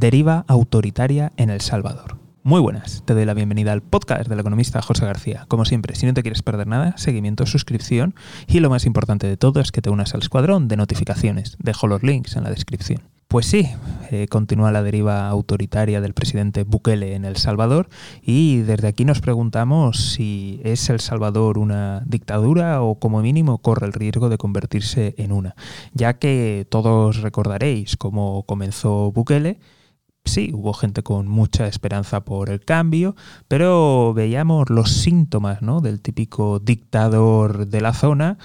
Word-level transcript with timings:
Deriva 0.00 0.44
autoritaria 0.46 1.32
en 1.36 1.50
El 1.50 1.60
Salvador. 1.60 2.18
Muy 2.44 2.60
buenas, 2.60 3.02
te 3.04 3.14
doy 3.14 3.24
la 3.24 3.34
bienvenida 3.34 3.72
al 3.72 3.82
podcast 3.82 4.28
del 4.28 4.38
economista 4.38 4.80
José 4.80 5.04
García. 5.04 5.44
Como 5.48 5.64
siempre, 5.64 5.96
si 5.96 6.06
no 6.06 6.14
te 6.14 6.22
quieres 6.22 6.40
perder 6.42 6.68
nada, 6.68 6.96
seguimiento, 6.96 7.46
suscripción 7.46 8.14
y 8.46 8.60
lo 8.60 8.70
más 8.70 8.86
importante 8.86 9.26
de 9.26 9.36
todo 9.36 9.58
es 9.58 9.72
que 9.72 9.82
te 9.82 9.90
unas 9.90 10.14
al 10.14 10.22
escuadrón 10.22 10.68
de 10.68 10.76
notificaciones. 10.76 11.56
Dejo 11.58 11.88
los 11.88 12.04
links 12.04 12.36
en 12.36 12.44
la 12.44 12.50
descripción. 12.50 13.02
Pues 13.26 13.46
sí, 13.46 13.68
eh, 14.12 14.28
continúa 14.28 14.70
la 14.70 14.84
deriva 14.84 15.28
autoritaria 15.28 16.00
del 16.00 16.14
presidente 16.14 16.62
Bukele 16.62 17.16
en 17.16 17.24
El 17.24 17.36
Salvador 17.36 17.88
y 18.22 18.58
desde 18.58 18.86
aquí 18.86 19.04
nos 19.04 19.20
preguntamos 19.20 20.12
si 20.12 20.60
es 20.62 20.88
El 20.90 21.00
Salvador 21.00 21.58
una 21.58 22.04
dictadura 22.06 22.82
o 22.82 23.00
como 23.00 23.20
mínimo 23.20 23.58
corre 23.58 23.88
el 23.88 23.92
riesgo 23.92 24.28
de 24.28 24.38
convertirse 24.38 25.16
en 25.18 25.32
una, 25.32 25.56
ya 25.92 26.20
que 26.20 26.68
todos 26.70 27.20
recordaréis 27.20 27.96
cómo 27.96 28.44
comenzó 28.44 29.10
Bukele 29.10 29.58
sí, 30.28 30.50
hubo 30.52 30.72
gente 30.72 31.02
con 31.02 31.26
mucha 31.28 31.66
esperanza 31.66 32.24
por 32.24 32.50
el 32.50 32.64
cambio, 32.64 33.16
pero 33.48 34.12
veíamos 34.14 34.70
los 34.70 34.90
síntomas 34.92 35.62
¿no? 35.62 35.80
del 35.80 36.00
típico 36.00 36.58
dictador 36.58 37.66
de 37.66 37.80
la 37.80 37.94
zona, 37.94 38.38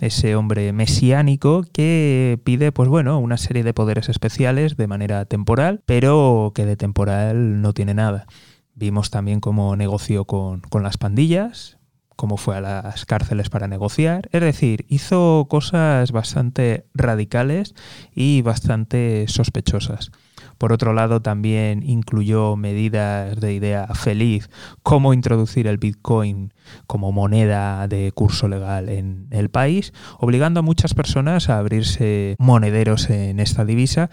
ese 0.00 0.36
hombre 0.36 0.72
mesiánico 0.72 1.64
que 1.72 2.38
pide, 2.44 2.72
pues 2.72 2.88
bueno, 2.88 3.18
una 3.18 3.36
serie 3.36 3.64
de 3.64 3.74
poderes 3.74 4.08
especiales 4.08 4.76
de 4.76 4.86
manera 4.86 5.24
temporal, 5.24 5.82
pero 5.86 6.52
que 6.54 6.64
de 6.64 6.76
temporal 6.76 7.60
no 7.60 7.72
tiene 7.72 7.94
nada. 7.94 8.26
Vimos 8.74 9.10
también 9.10 9.40
cómo 9.40 9.76
negoció 9.76 10.24
con, 10.24 10.60
con 10.60 10.82
las 10.82 10.96
pandillas, 10.96 11.78
cómo 12.20 12.36
fue 12.36 12.56
a 12.56 12.60
las 12.60 13.06
cárceles 13.06 13.48
para 13.48 13.66
negociar. 13.66 14.28
Es 14.32 14.42
decir, 14.42 14.84
hizo 14.88 15.46
cosas 15.48 16.12
bastante 16.12 16.84
radicales 16.92 17.74
y 18.14 18.42
bastante 18.42 19.24
sospechosas. 19.26 20.12
Por 20.60 20.74
otro 20.74 20.92
lado, 20.92 21.22
también 21.22 21.82
incluyó 21.88 22.54
medidas 22.54 23.40
de 23.40 23.54
idea 23.54 23.86
feliz, 23.94 24.50
como 24.82 25.14
introducir 25.14 25.66
el 25.66 25.78
Bitcoin 25.78 26.52
como 26.86 27.12
moneda 27.12 27.88
de 27.88 28.12
curso 28.12 28.46
legal 28.46 28.90
en 28.90 29.26
el 29.30 29.48
país, 29.48 29.94
obligando 30.18 30.60
a 30.60 30.62
muchas 30.62 30.92
personas 30.92 31.48
a 31.48 31.56
abrirse 31.56 32.36
monederos 32.38 33.08
en 33.08 33.40
esta 33.40 33.64
divisa, 33.64 34.10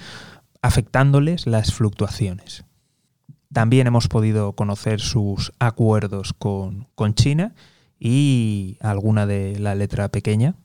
afectándoles 0.61 1.47
las 1.47 1.73
fluctuaciones. 1.73 2.63
También 3.51 3.85
hemos 3.85 4.07
podido 4.07 4.53
conocer 4.53 5.01
sus 5.01 5.51
acuerdos 5.59 6.31
con, 6.31 6.87
con 6.95 7.13
China 7.13 7.55
y 7.99 8.77
alguna 8.79 9.25
de 9.25 9.59
la 9.59 9.75
letra 9.75 10.07
pequeña, 10.07 10.55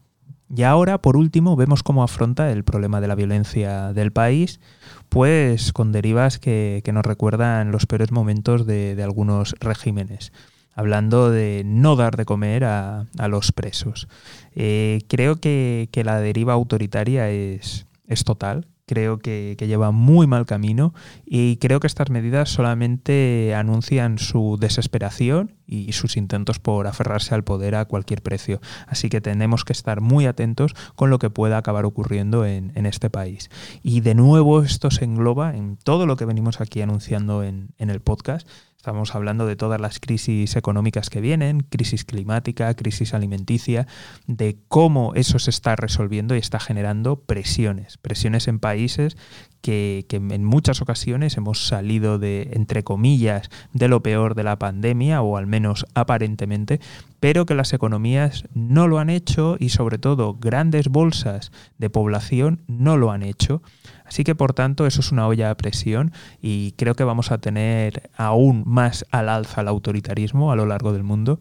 y 0.55 0.65
ahora, 0.65 0.99
por 0.99 1.17
último, 1.17 1.57
vemos 1.57 1.83
cómo 1.83 2.03
afronta 2.03 2.53
el 2.53 2.63
problema 2.63 3.01
de 3.01 3.09
la 3.09 3.15
violencia 3.15 3.93
del 3.93 4.13
país, 4.13 4.61
pues 5.09 5.73
con 5.73 5.93
derivas 5.93 6.39
que, 6.39 6.83
nos 6.93 7.05
recuerdan 7.05 7.73
los 7.73 7.87
peores 7.87 8.13
momentos 8.13 8.67
de, 8.67 9.01
algunos 9.03 9.55
regímenes 9.61 10.33
hablando 10.75 11.31
de 11.31 11.63
no 11.67 11.97
dar 11.97 12.17
de 12.17 12.25
comer 12.25 12.65
a, 12.65 13.07
los 13.29 13.53
presos. 13.53 14.09
Eh, 14.55 15.01
creo 15.09 15.37
que, 15.37 15.89
la 16.05 16.21
deriva 16.21 16.53
autoritaria 16.53 17.31
es 17.31 17.87
total, 18.25 18.67
creo 18.93 19.21
que, 19.21 19.57
lleva 19.59 19.91
muy 19.91 20.27
mal 20.27 20.45
camino 20.45 20.93
y 21.25 21.57
creo 21.57 21.81
que 21.81 21.87
estas 21.87 22.11
medidas 22.11 22.51
solamente 22.51 23.55
anuncian 23.55 24.19
su 24.19 24.59
desesperación 24.61 25.55
y 25.67 25.93
sus 25.93 26.19
intentos 26.19 26.59
por 26.59 26.87
aferrarse 26.87 27.35
al 27.35 27.43
poder 27.43 27.75
a 27.75 27.87
cualquier 27.87 28.21
precio. 28.21 28.61
Así 28.87 29.09
que 29.09 29.23
tenemos 29.23 29.65
que 29.65 29.73
estar 29.73 30.03
muy 30.03 30.27
atentos 30.27 30.75
con 30.95 31.09
lo 31.09 31.19
que 31.19 31.31
pueda 31.31 31.57
acabar 31.57 31.87
ocurriendo 31.87 32.45
en, 32.45 32.73
este 32.85 33.09
país. 33.09 33.49
Y 33.83 34.01
de 34.01 34.15
nuevo 34.15 34.63
esto 34.63 34.91
se 34.91 35.05
engloba 35.05 35.57
en 35.57 35.79
todo 35.79 36.05
lo 36.05 36.17
que 36.17 36.27
venimos 36.27 36.61
aquí 36.61 36.83
anunciando 36.83 37.43
en, 37.45 37.73
el 37.79 38.01
podcast 38.01 38.47
Estamos 38.83 39.15
hablando 39.15 39.47
de 39.47 39.55
todas 39.55 39.81
las 39.81 40.01
crisis 40.01 40.57
económicas 40.57 41.09
que 41.09 41.21
vienen, 41.21 41.61
crisis 41.61 42.05
climática, 42.05 42.75
crisis 42.75 43.15
alimenticia, 43.15 43.87
de 44.27 44.59
cómo 44.67 45.15
eso 45.15 45.39
se 45.39 45.51
está 45.51 45.77
resolviendo 45.77 46.35
y 46.35 46.39
está 46.39 46.59
generando 46.59 47.21
presiones, 47.21 47.97
presiones 47.99 48.49
en 48.49 48.59
países 48.59 49.17
que, 49.63 50.05
en 50.11 50.45
muchas 50.45 50.83
ocasiones 50.83 51.37
hemos 51.37 51.67
salido 51.67 52.19
de, 52.19 52.51
entre 52.53 52.83
comillas, 52.83 53.49
de 53.73 53.89
lo 53.89 54.03
peor 54.03 54.35
de 54.35 54.43
la 54.43 54.59
pandemia, 54.59 55.23
o 55.23 55.37
al 55.37 55.47
menos 55.47 55.87
aparentemente, 55.95 56.81
pero 57.21 57.47
que 57.47 57.55
las 57.55 57.73
economías 57.73 58.45
no 58.53 58.89
lo 58.89 58.99
han 58.99 59.09
hecho 59.09 59.57
y 59.59 59.71
sobre 59.71 59.99
todo 59.99 60.35
grandes 60.35 60.89
bolsas 60.89 61.53
de 61.79 61.89
población 61.89 62.63
no 62.67 62.97
lo 62.97 63.13
han 63.13 63.23
hecho. 63.23 63.63
Así 64.05 64.25
que 64.25 64.35
por 64.35 64.53
tanto 64.53 64.87
eso 64.87 65.01
es 65.01 65.13
una 65.13 65.27
olla 65.27 65.51
a 65.51 65.57
presión 65.57 66.13
y 66.43 66.73
creo 66.73 66.95
que 66.95 67.05
vamos 67.05 67.31
a 67.31 67.39
tener 67.39 68.11
aún 68.17 68.65
más 68.67 69.07
al 69.11 69.29
alza 69.29 69.63
el 69.63 69.69
autoritarismo 69.69 70.53
a 70.53 70.57
lo 70.57 70.67
largo 70.67 70.93
del 70.93 71.05
mundo 71.05 71.39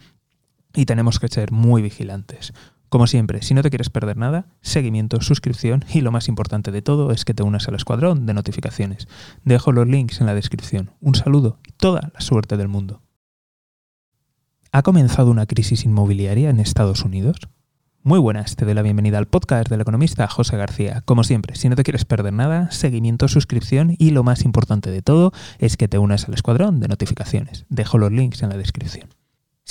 y 0.73 0.85
tenemos 0.85 1.19
que 1.19 1.27
ser 1.27 1.51
muy 1.51 1.81
vigilantes. 1.81 2.53
Como 2.91 3.07
siempre, 3.07 3.41
si 3.41 3.53
no 3.53 3.61
te 3.61 3.69
quieres 3.69 3.89
perder 3.89 4.17
nada, 4.17 4.47
seguimiento, 4.59 5.21
suscripción 5.21 5.85
y 5.93 6.01
lo 6.01 6.11
más 6.11 6.27
importante 6.27 6.71
de 6.71 6.81
todo 6.81 7.13
es 7.13 7.23
que 7.23 7.33
te 7.33 7.41
unas 7.41 7.69
al 7.69 7.75
escuadrón 7.75 8.25
de 8.25 8.33
notificaciones. 8.33 9.07
Dejo 9.45 9.71
los 9.71 9.87
links 9.87 10.19
en 10.19 10.27
la 10.27 10.33
descripción. 10.33 10.91
Un 10.99 11.15
saludo 11.15 11.57
y 11.65 11.71
toda 11.71 12.11
la 12.13 12.19
suerte 12.19 12.57
del 12.57 12.67
mundo. 12.67 13.01
¿Ha 14.73 14.81
comenzado 14.81 15.31
una 15.31 15.45
crisis 15.45 15.85
inmobiliaria 15.85 16.49
en 16.49 16.59
Estados 16.59 17.05
Unidos? 17.05 17.37
Muy 18.03 18.19
buenas, 18.19 18.57
te 18.57 18.65
doy 18.65 18.73
la 18.73 18.81
bienvenida 18.81 19.19
al 19.19 19.27
podcast 19.27 19.69
del 19.69 19.79
economista 19.79 20.27
José 20.27 20.57
García. 20.57 21.01
Como 21.05 21.23
siempre, 21.23 21.55
si 21.55 21.69
no 21.69 21.77
te 21.77 21.83
quieres 21.83 22.03
perder 22.03 22.33
nada, 22.33 22.71
seguimiento, 22.71 23.29
suscripción 23.29 23.95
y 23.99 24.11
lo 24.11 24.23
más 24.23 24.43
importante 24.43 24.91
de 24.91 25.01
todo 25.01 25.31
es 25.59 25.77
que 25.77 25.87
te 25.87 25.97
unas 25.97 26.27
al 26.27 26.33
escuadrón 26.33 26.81
de 26.81 26.89
notificaciones. 26.89 27.63
Dejo 27.69 27.97
los 27.97 28.11
links 28.11 28.43
en 28.43 28.49
la 28.49 28.57
descripción. 28.57 29.20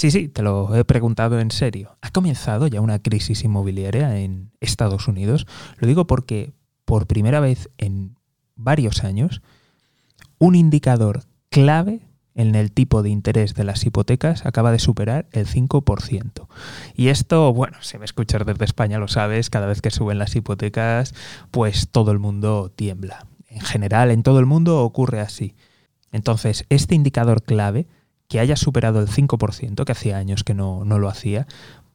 Sí, 0.00 0.10
sí, 0.10 0.28
te 0.28 0.40
lo 0.40 0.74
he 0.74 0.82
preguntado 0.86 1.40
en 1.40 1.50
serio. 1.50 1.98
¿Ha 2.00 2.10
comenzado 2.10 2.66
ya 2.66 2.80
una 2.80 3.00
crisis 3.00 3.44
inmobiliaria 3.44 4.16
en 4.16 4.50
Estados 4.58 5.08
Unidos? 5.08 5.46
Lo 5.76 5.86
digo 5.86 6.06
porque 6.06 6.54
por 6.86 7.06
primera 7.06 7.38
vez 7.38 7.68
en 7.76 8.16
varios 8.56 9.04
años, 9.04 9.42
un 10.38 10.54
indicador 10.54 11.24
clave 11.50 12.00
en 12.34 12.54
el 12.54 12.72
tipo 12.72 13.02
de 13.02 13.10
interés 13.10 13.52
de 13.52 13.64
las 13.64 13.84
hipotecas 13.84 14.46
acaba 14.46 14.72
de 14.72 14.78
superar 14.78 15.28
el 15.32 15.46
5%. 15.46 16.48
Y 16.94 17.08
esto, 17.08 17.52
bueno, 17.52 17.76
si 17.82 17.98
me 17.98 18.06
escuchas 18.06 18.46
desde 18.46 18.64
España 18.64 18.98
lo 18.98 19.06
sabes, 19.06 19.50
cada 19.50 19.66
vez 19.66 19.82
que 19.82 19.90
suben 19.90 20.18
las 20.18 20.34
hipotecas, 20.34 21.14
pues 21.50 21.90
todo 21.90 22.10
el 22.10 22.18
mundo 22.18 22.72
tiembla. 22.74 23.26
En 23.48 23.60
general, 23.60 24.10
en 24.10 24.22
todo 24.22 24.40
el 24.40 24.46
mundo 24.46 24.82
ocurre 24.82 25.20
así. 25.20 25.56
Entonces, 26.10 26.64
este 26.70 26.94
indicador 26.94 27.42
clave 27.42 27.86
que 28.30 28.40
haya 28.40 28.56
superado 28.56 29.00
el 29.00 29.08
5%, 29.08 29.84
que 29.84 29.92
hacía 29.92 30.16
años 30.16 30.44
que 30.44 30.54
no, 30.54 30.84
no 30.86 30.98
lo 30.98 31.08
hacía, 31.08 31.46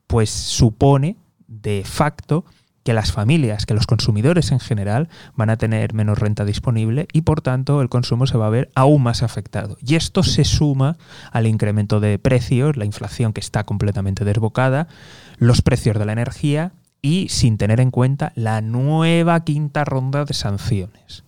pues 0.05 0.29
supone 0.29 1.15
de 1.47 1.83
facto 1.85 2.45
que 2.83 2.93
las 2.93 3.11
familias, 3.11 3.65
que 3.65 3.73
los 3.73 3.87
consumidores 3.87 4.51
en 4.51 4.59
general 4.59 5.09
van 5.35 5.49
a 5.49 5.57
tener 5.57 5.95
menos 5.95 6.19
renta 6.19 6.45
disponible 6.45 7.07
y 7.11 7.21
por 7.21 7.41
tanto 7.41 7.81
el 7.81 7.89
consumo 7.89 8.27
se 8.27 8.37
va 8.37 8.45
a 8.45 8.51
ver 8.51 8.69
aún 8.75 9.01
más 9.01 9.23
afectado. 9.23 9.77
Y 9.83 9.95
esto 9.95 10.21
se 10.21 10.43
suma 10.43 10.97
al 11.31 11.47
incremento 11.47 11.99
de 11.99 12.19
precios, 12.19 12.77
la 12.77 12.85
inflación 12.85 13.33
que 13.33 13.39
está 13.39 13.63
completamente 13.63 14.23
desbocada, 14.23 14.87
los 15.37 15.63
precios 15.63 15.97
de 15.97 16.05
la 16.05 16.13
energía 16.13 16.73
y 17.01 17.29
sin 17.29 17.57
tener 17.57 17.79
en 17.79 17.91
cuenta 17.91 18.33
la 18.35 18.61
nueva 18.61 19.43
quinta 19.43 19.83
ronda 19.83 20.25
de 20.25 20.35
sanciones. 20.35 21.24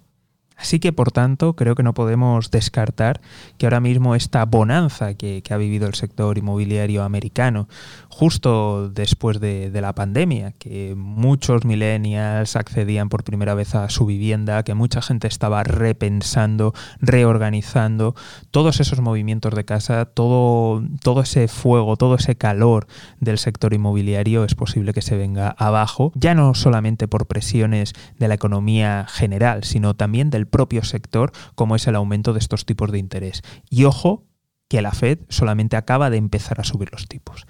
Así 0.57 0.79
que, 0.79 0.91
por 0.91 1.11
tanto, 1.11 1.55
creo 1.55 1.75
que 1.75 1.83
no 1.83 1.93
podemos 1.93 2.49
descartar 2.49 3.21
que 3.57 3.67
ahora 3.67 3.79
mismo 3.79 4.15
esta 4.15 4.43
bonanza 4.45 5.13
que, 5.13 5.43
ha 5.49 5.57
vivido 5.57 5.87
el 5.87 5.93
sector 5.93 6.37
inmobiliario 6.37 7.03
americano, 7.03 7.69
justo 8.17 8.89
después 8.89 9.39
de, 9.39 9.69
la 9.79 9.93
pandemia, 9.93 10.53
que 10.53 10.95
muchos 10.97 11.65
millennials 11.65 12.55
accedían 12.55 13.09
por 13.09 13.23
primera 13.23 13.53
vez 13.53 13.75
a 13.75 13.91
su 13.91 14.07
vivienda, 14.07 14.63
que 14.63 14.73
mucha 14.73 15.03
gente 15.03 15.27
estaba 15.27 15.63
repensando, 15.63 16.73
reorganizando, 16.99 18.15
todos 18.49 18.79
esos 18.79 19.01
movimientos 19.01 19.53
de 19.53 19.65
casa, 19.65 20.05
todo, 20.05 20.81
todo 21.03 21.21
ese 21.21 21.47
fuego, 21.47 21.95
todo 21.95 22.15
ese 22.15 22.35
calor 22.35 22.87
del 23.19 23.37
sector 23.37 23.75
inmobiliario 23.75 24.45
es 24.45 24.55
posible 24.55 24.93
que 24.93 25.03
se 25.03 25.15
venga 25.15 25.51
abajo, 25.51 26.11
ya 26.15 26.33
no 26.33 26.55
solamente 26.55 27.07
por 27.07 27.27
presiones 27.27 27.93
de 28.17 28.27
la 28.27 28.33
economía 28.33 29.05
general, 29.07 29.63
sino 29.63 29.95
también 29.95 30.31
del 30.31 30.47
propio 30.47 30.83
sector, 30.83 31.33
como 31.53 31.75
es 31.75 31.85
el 31.85 31.95
aumento 31.95 32.33
de 32.33 32.39
estos 32.39 32.65
tipos 32.65 32.91
de 32.91 32.97
interés. 32.97 33.43
Y 33.69 33.83
ojo, 33.83 34.23
que 34.67 34.81
la 34.81 34.91
Fed 34.91 35.19
solamente 35.29 35.77
acaba 35.77 36.09
de 36.09 36.17
empezar 36.17 36.59
a 36.59 36.63
subir 36.63 36.91
los 36.91 37.07
tipos. 37.07 37.45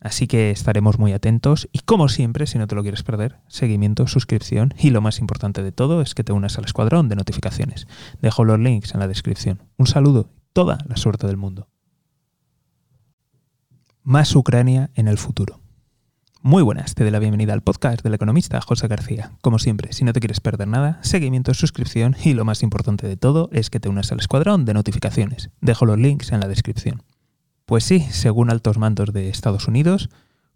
Así 0.00 0.26
que 0.26 0.50
estaremos 0.50 0.98
muy 0.98 1.12
atentos 1.12 1.68
y 1.72 1.80
como 1.80 2.08
siempre, 2.08 2.46
si 2.46 2.58
no 2.58 2.66
te 2.66 2.74
lo 2.74 2.82
quieres 2.82 3.02
perder, 3.02 3.40
seguimiento, 3.48 4.06
suscripción 4.06 4.72
y 4.78 4.90
lo 4.90 5.00
más 5.00 5.18
importante 5.18 5.62
de 5.62 5.72
todo 5.72 6.02
es 6.02 6.14
que 6.14 6.24
te 6.24 6.32
unas 6.32 6.56
al 6.58 6.64
escuadrón 6.64 7.08
de 7.08 7.16
notificaciones. 7.16 7.86
Dejo 8.22 8.44
los 8.44 8.58
links 8.58 8.94
en 8.94 9.00
la 9.00 9.08
descripción. 9.08 9.62
Un 9.76 9.86
saludo 9.86 10.30
y 10.34 10.38
toda 10.52 10.78
la 10.86 10.96
suerte 10.96 11.26
del 11.26 11.36
mundo. 11.36 11.68
Más 14.02 14.34
Ucrania 14.34 14.90
en 14.94 15.08
el 15.08 15.18
futuro. 15.18 15.60
Muy 16.40 16.62
buenas, 16.62 16.94
te 16.94 17.02
doy 17.02 17.10
la 17.10 17.18
bienvenida 17.18 17.52
al 17.52 17.62
podcast 17.62 18.02
del 18.02 18.14
economista 18.14 18.60
José 18.60 18.86
García. 18.88 19.32
Como 19.40 19.58
siempre, 19.58 19.92
si 19.92 20.04
no 20.04 20.12
te 20.12 20.20
quieres 20.20 20.40
perder 20.40 20.68
nada, 20.68 20.98
seguimiento, 21.02 21.52
suscripción 21.52 22.16
y 22.24 22.34
lo 22.34 22.44
más 22.44 22.62
importante 22.62 23.08
de 23.08 23.16
todo 23.16 23.50
es 23.52 23.70
que 23.70 23.80
te 23.80 23.88
unas 23.88 24.10
al 24.12 24.20
escuadrón 24.20 24.64
de 24.64 24.74
notificaciones. 24.74 25.50
Dejo 25.60 25.84
los 25.84 25.98
links 25.98 26.32
en 26.32 26.40
la 26.40 26.48
descripción. 26.48 27.02
Pues 27.68 27.84
sí, 27.84 28.00
según 28.08 28.48
altos 28.48 28.78
mandos 28.78 29.12
de 29.12 29.28
Estados 29.28 29.68
Unidos, 29.68 30.08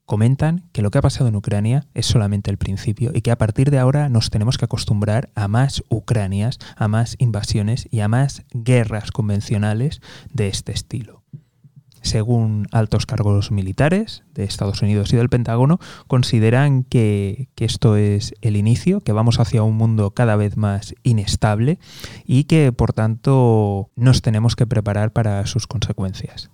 comentan 0.06 0.64
que 0.72 0.80
lo 0.80 0.90
que 0.90 0.96
ha 0.96 1.02
pasado 1.02 1.28
en 1.28 1.36
Ucrania 1.36 1.86
es 1.92 2.06
solamente 2.06 2.50
el 2.50 2.56
principio 2.56 3.10
y 3.12 3.20
que 3.20 3.30
a 3.30 3.36
partir 3.36 3.70
de 3.70 3.78
ahora 3.78 4.08
nos 4.08 4.30
tenemos 4.30 4.56
que 4.56 4.64
acostumbrar 4.64 5.28
a 5.34 5.46
más 5.46 5.84
Ucranias, 5.90 6.58
a 6.74 6.88
más 6.88 7.16
invasiones 7.18 7.86
y 7.90 8.00
a 8.00 8.08
más 8.08 8.44
guerras 8.54 9.10
convencionales 9.10 10.00
de 10.32 10.48
este 10.48 10.72
estilo 10.72 11.22
según 12.00 12.66
altos 12.72 13.06
cargos 13.06 13.52
militares 13.52 14.24
de 14.34 14.42
Estados 14.42 14.82
Unidos 14.82 15.12
y 15.12 15.16
del 15.16 15.28
Pentágono, 15.28 15.78
consideran 16.08 16.82
que, 16.82 17.48
esto 17.58 17.94
es 17.94 18.34
el 18.40 18.56
inicio, 18.56 19.02
que 19.02 19.12
vamos 19.12 19.38
hacia 19.38 19.62
un 19.62 19.76
mundo 19.76 20.10
cada 20.10 20.34
vez 20.34 20.56
más 20.56 20.96
inestable 21.04 21.78
y 22.24 22.44
que 22.44 22.72
por 22.72 22.92
tanto 22.92 23.90
nos 23.94 24.20
tenemos 24.20 24.56
que 24.56 24.66
preparar 24.66 25.12
para 25.12 25.46
sus 25.46 25.68
consecuencias. 25.68 26.50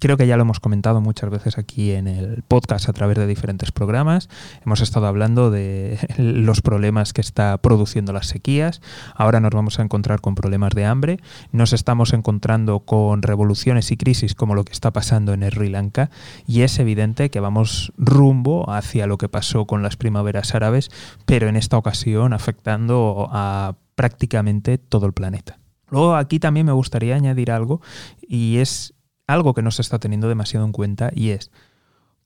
Creo 0.00 0.16
que 0.16 0.26
ya 0.26 0.38
lo 0.38 0.42
hemos 0.42 0.60
comentado 0.60 1.02
muchas 1.02 1.28
veces 1.28 1.58
aquí 1.58 1.92
en 1.92 2.08
el 2.08 2.42
podcast 2.48 2.88
a 2.88 2.94
través 2.94 3.18
de 3.18 3.26
diferentes 3.26 3.70
programas. 3.70 4.30
Hemos 4.64 4.80
estado 4.80 5.06
hablando 5.06 5.50
de 5.50 5.98
los 6.16 6.62
problemas 6.62 7.12
que 7.12 7.20
está 7.20 7.58
produciendo 7.58 8.14
las 8.14 8.26
sequías. 8.26 8.80
Ahora 9.14 9.40
nos 9.40 9.50
vamos 9.50 9.78
a 9.78 9.82
encontrar 9.82 10.22
con 10.22 10.34
problemas 10.34 10.72
de 10.74 10.86
hambre. 10.86 11.20
Nos 11.52 11.74
estamos 11.74 12.14
encontrando 12.14 12.80
con 12.80 13.20
revoluciones 13.20 13.90
y 13.90 13.98
crisis 13.98 14.34
como 14.34 14.54
lo 14.54 14.64
que 14.64 14.72
está 14.72 14.90
pasando 14.90 15.34
en 15.34 15.42
Sri 15.50 15.68
Lanka. 15.68 16.08
Y 16.46 16.62
es 16.62 16.78
evidente 16.78 17.30
que 17.30 17.40
vamos 17.40 17.92
rumbo 17.98 18.70
hacia 18.70 19.06
lo 19.06 19.18
que 19.18 19.28
pasó 19.28 19.66
con 19.66 19.82
las 19.82 19.98
primaveras 19.98 20.54
árabes, 20.54 20.88
pero 21.26 21.46
en 21.46 21.56
esta 21.56 21.76
ocasión 21.76 22.32
afectando 22.32 23.28
a 23.30 23.76
prácticamente 23.96 24.78
todo 24.78 25.04
el 25.04 25.12
planeta. 25.12 25.58
Luego 25.90 26.14
aquí 26.14 26.38
también 26.38 26.64
me 26.64 26.72
gustaría 26.72 27.16
añadir 27.16 27.50
algo 27.50 27.82
y 28.26 28.58
es 28.58 28.94
algo 29.32 29.54
que 29.54 29.62
no 29.62 29.70
se 29.70 29.82
está 29.82 29.98
teniendo 29.98 30.28
demasiado 30.28 30.66
en 30.66 30.72
cuenta 30.72 31.10
y 31.14 31.30
es 31.30 31.50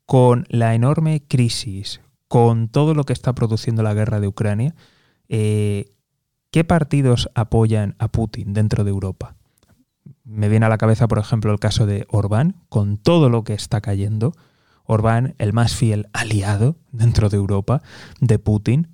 con 0.07 0.47
la 0.49 0.75
enorme 0.75 1.23
crisis, 1.27 2.01
con 2.29 2.69
todo 2.69 2.95
lo 2.95 3.05
que 3.05 3.13
está 3.13 3.35
produciendo 3.35 3.83
la 3.83 3.95
guerra 3.95 4.21
de 4.21 4.29
Ucrania, 4.29 4.75
eh, 5.29 5.93
¿qué 6.51 6.65
partidos 6.65 7.31
apoyan 7.35 7.95
a 7.99 8.09
Putin 8.09 8.53
dentro 8.53 8.85
de 8.85 8.91
Europa? 8.91 9.37
Me 10.25 10.49
viene 10.49 10.67
a 10.67 10.69
la 10.69 10.79
cabeza, 10.79 11.09
por 11.09 11.19
ejemplo, 11.19 11.53
el 11.53 11.59
caso 11.59 11.87
de 11.87 12.07
Orbán, 12.09 12.57
con 12.69 12.99
todo 12.99 13.31
lo 13.31 13.45
que 13.45 13.55
está 13.55 13.81
cayendo. 13.81 14.33
Orbán, 14.85 15.35
el 15.39 15.53
más 15.53 15.75
fiel 15.75 16.09
aliado 16.13 16.77
dentro 16.93 17.31
de 17.31 17.39
Europa 17.39 17.83
de 18.21 18.39
Putin, 18.39 18.89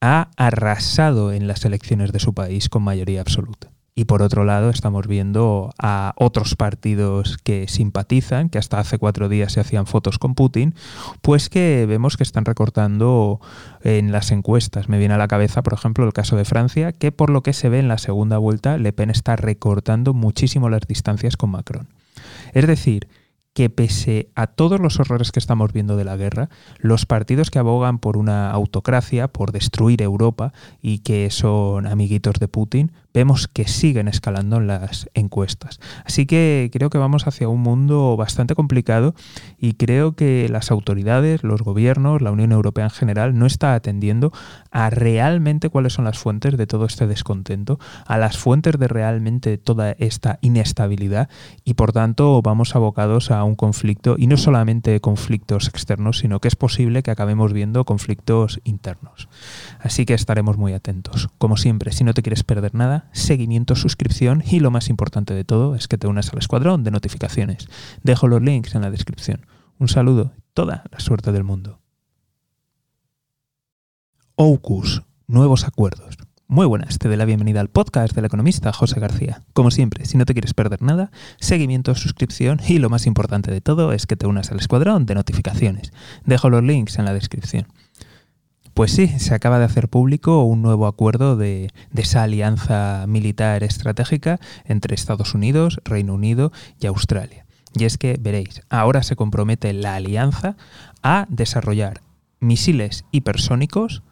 ha 0.00 0.30
arrasado 0.36 1.32
en 1.32 1.46
las 1.46 1.64
elecciones 1.64 2.12
de 2.12 2.20
su 2.20 2.34
país 2.34 2.68
con 2.68 2.82
mayoría 2.82 3.20
absoluta. 3.20 3.70
Y 4.00 4.06
por 4.06 4.22
otro 4.22 4.46
lado, 4.46 4.70
estamos 4.70 5.06
viendo 5.06 5.74
a 5.78 6.14
otros 6.16 6.56
partidos 6.56 7.36
que 7.36 7.68
simpatizan, 7.68 8.48
que 8.48 8.56
hasta 8.56 8.78
hace 8.78 8.96
cuatro 8.96 9.28
días 9.28 9.52
se 9.52 9.60
hacían 9.60 9.84
fotos 9.84 10.18
con 10.18 10.34
Putin, 10.34 10.74
pues 11.20 11.50
que 11.50 11.84
vemos 11.86 12.16
que 12.16 12.22
están 12.22 12.46
recortando 12.46 13.42
en 13.82 14.10
las 14.10 14.30
encuestas. 14.30 14.88
Me 14.88 14.96
viene 14.96 15.12
a 15.12 15.18
la 15.18 15.28
cabeza, 15.28 15.62
por 15.62 15.74
ejemplo, 15.74 16.06
el 16.06 16.14
caso 16.14 16.36
de 16.36 16.46
Francia, 16.46 16.92
que 16.92 17.12
por 17.12 17.28
lo 17.28 17.42
que 17.42 17.52
se 17.52 17.68
ve 17.68 17.78
en 17.78 17.88
la 17.88 17.98
segunda 17.98 18.38
vuelta, 18.38 18.78
Le 18.78 18.94
Pen 18.94 19.10
está 19.10 19.36
recortando 19.36 20.14
muchísimo 20.14 20.70
las 20.70 20.86
distancias 20.88 21.36
con 21.36 21.50
Macron. 21.50 21.90
Es 22.54 22.66
decir, 22.66 23.06
que 23.52 23.68
pese 23.68 24.30
a 24.34 24.46
todos 24.46 24.80
los 24.80 25.00
horrores 25.00 25.32
que 25.32 25.40
estamos 25.40 25.72
viendo 25.72 25.96
de 25.96 26.04
la 26.04 26.16
guerra, 26.16 26.48
los 26.78 27.04
partidos 27.04 27.50
que 27.50 27.58
abogan 27.58 27.98
por 27.98 28.16
una 28.16 28.50
autocracia, 28.50 29.28
por 29.28 29.52
destruir 29.52 30.02
Europa 30.02 30.52
y 30.80 31.00
que 31.00 31.30
son 31.30 31.86
amiguitos 31.86 32.34
de 32.38 32.48
Putin, 32.48 32.92
vemos 33.12 33.48
que 33.48 33.66
siguen 33.66 34.08
escalando 34.08 34.56
en 34.56 34.66
las 34.66 35.08
encuestas. 35.14 35.80
Así 36.04 36.26
que 36.26 36.70
creo 36.72 36.90
que 36.90 36.98
vamos 36.98 37.26
hacia 37.26 37.48
un 37.48 37.60
mundo 37.60 38.16
bastante 38.16 38.54
complicado 38.54 39.14
y 39.58 39.74
creo 39.74 40.14
que 40.14 40.48
las 40.48 40.70
autoridades, 40.70 41.42
los 41.42 41.62
gobiernos, 41.62 42.22
la 42.22 42.30
Unión 42.30 42.52
Europea 42.52 42.84
en 42.84 42.90
general 42.90 43.38
no 43.38 43.46
está 43.46 43.74
atendiendo 43.74 44.32
a 44.70 44.90
realmente 44.90 45.68
cuáles 45.68 45.94
son 45.94 46.04
las 46.04 46.18
fuentes 46.18 46.56
de 46.56 46.66
todo 46.66 46.86
este 46.86 47.06
descontento, 47.06 47.78
a 48.06 48.18
las 48.18 48.38
fuentes 48.38 48.78
de 48.78 48.88
realmente 48.88 49.58
toda 49.58 49.92
esta 49.98 50.38
inestabilidad 50.40 51.28
y 51.64 51.74
por 51.74 51.92
tanto 51.92 52.40
vamos 52.42 52.76
abocados 52.76 53.30
a 53.30 53.42
un 53.44 53.56
conflicto 53.56 54.16
y 54.18 54.26
no 54.26 54.36
solamente 54.36 55.00
conflictos 55.00 55.68
externos, 55.68 56.18
sino 56.18 56.40
que 56.40 56.48
es 56.48 56.56
posible 56.56 57.02
que 57.02 57.10
acabemos 57.10 57.52
viendo 57.52 57.84
conflictos 57.84 58.60
internos. 58.64 59.28
Así 59.80 60.06
que 60.06 60.14
estaremos 60.14 60.56
muy 60.56 60.72
atentos. 60.72 61.28
Como 61.38 61.56
siempre, 61.56 61.92
si 61.92 62.04
no 62.04 62.14
te 62.14 62.22
quieres 62.22 62.44
perder 62.44 62.74
nada, 62.74 62.99
seguimiento, 63.12 63.74
suscripción 63.76 64.42
y 64.46 64.60
lo 64.60 64.70
más 64.70 64.88
importante 64.88 65.34
de 65.34 65.44
todo 65.44 65.74
es 65.74 65.88
que 65.88 65.98
te 65.98 66.06
unas 66.06 66.32
al 66.32 66.38
escuadrón 66.38 66.84
de 66.84 66.90
notificaciones. 66.90 67.68
Dejo 68.02 68.28
los 68.28 68.42
links 68.42 68.74
en 68.74 68.82
la 68.82 68.90
descripción. 68.90 69.46
Un 69.78 69.88
saludo 69.88 70.32
toda 70.54 70.84
la 70.90 71.00
suerte 71.00 71.32
del 71.32 71.44
mundo. 71.44 71.80
OUCUS, 74.36 75.02
nuevos 75.26 75.64
acuerdos. 75.64 76.16
Muy 76.46 76.66
buenas, 76.66 76.98
te 76.98 77.06
doy 77.06 77.16
la 77.16 77.26
bienvenida 77.26 77.60
al 77.60 77.68
podcast 77.68 78.12
del 78.12 78.24
economista 78.24 78.72
José 78.72 78.98
García. 78.98 79.44
Como 79.52 79.70
siempre, 79.70 80.04
si 80.04 80.18
no 80.18 80.24
te 80.24 80.32
quieres 80.32 80.52
perder 80.52 80.82
nada, 80.82 81.12
seguimiento, 81.38 81.94
suscripción 81.94 82.58
y 82.66 82.78
lo 82.78 82.90
más 82.90 83.06
importante 83.06 83.52
de 83.52 83.60
todo 83.60 83.92
es 83.92 84.06
que 84.06 84.16
te 84.16 84.26
unas 84.26 84.50
al 84.50 84.58
escuadrón 84.58 85.06
de 85.06 85.14
notificaciones. 85.14 85.92
Dejo 86.24 86.50
los 86.50 86.64
links 86.64 86.98
en 86.98 87.04
la 87.04 87.14
descripción. 87.14 87.68
Pues 88.80 88.92
sí, 88.92 89.08
se 89.18 89.34
acaba 89.34 89.58
de 89.58 89.66
hacer 89.66 89.88
público 89.88 90.42
un 90.42 90.62
nuevo 90.62 90.86
acuerdo 90.86 91.36
de, 91.36 91.70
esa 91.94 92.22
alianza 92.22 93.04
militar 93.06 93.62
estratégica 93.62 94.40
entre 94.64 94.94
Estados 94.94 95.34
Unidos, 95.34 95.82
Reino 95.84 96.14
Unido 96.14 96.50
y 96.80 96.86
Australia. 96.86 97.44
Y 97.74 97.84
es 97.84 97.98
que, 97.98 98.16
veréis, 98.18 98.62
ahora 98.70 99.02
se 99.02 99.16
compromete 99.16 99.74
la 99.74 99.96
alianza 99.96 100.56
a 101.02 101.26
desarrollar 101.28 102.00
misiles 102.38 103.04
hipersónicos, 103.10 104.02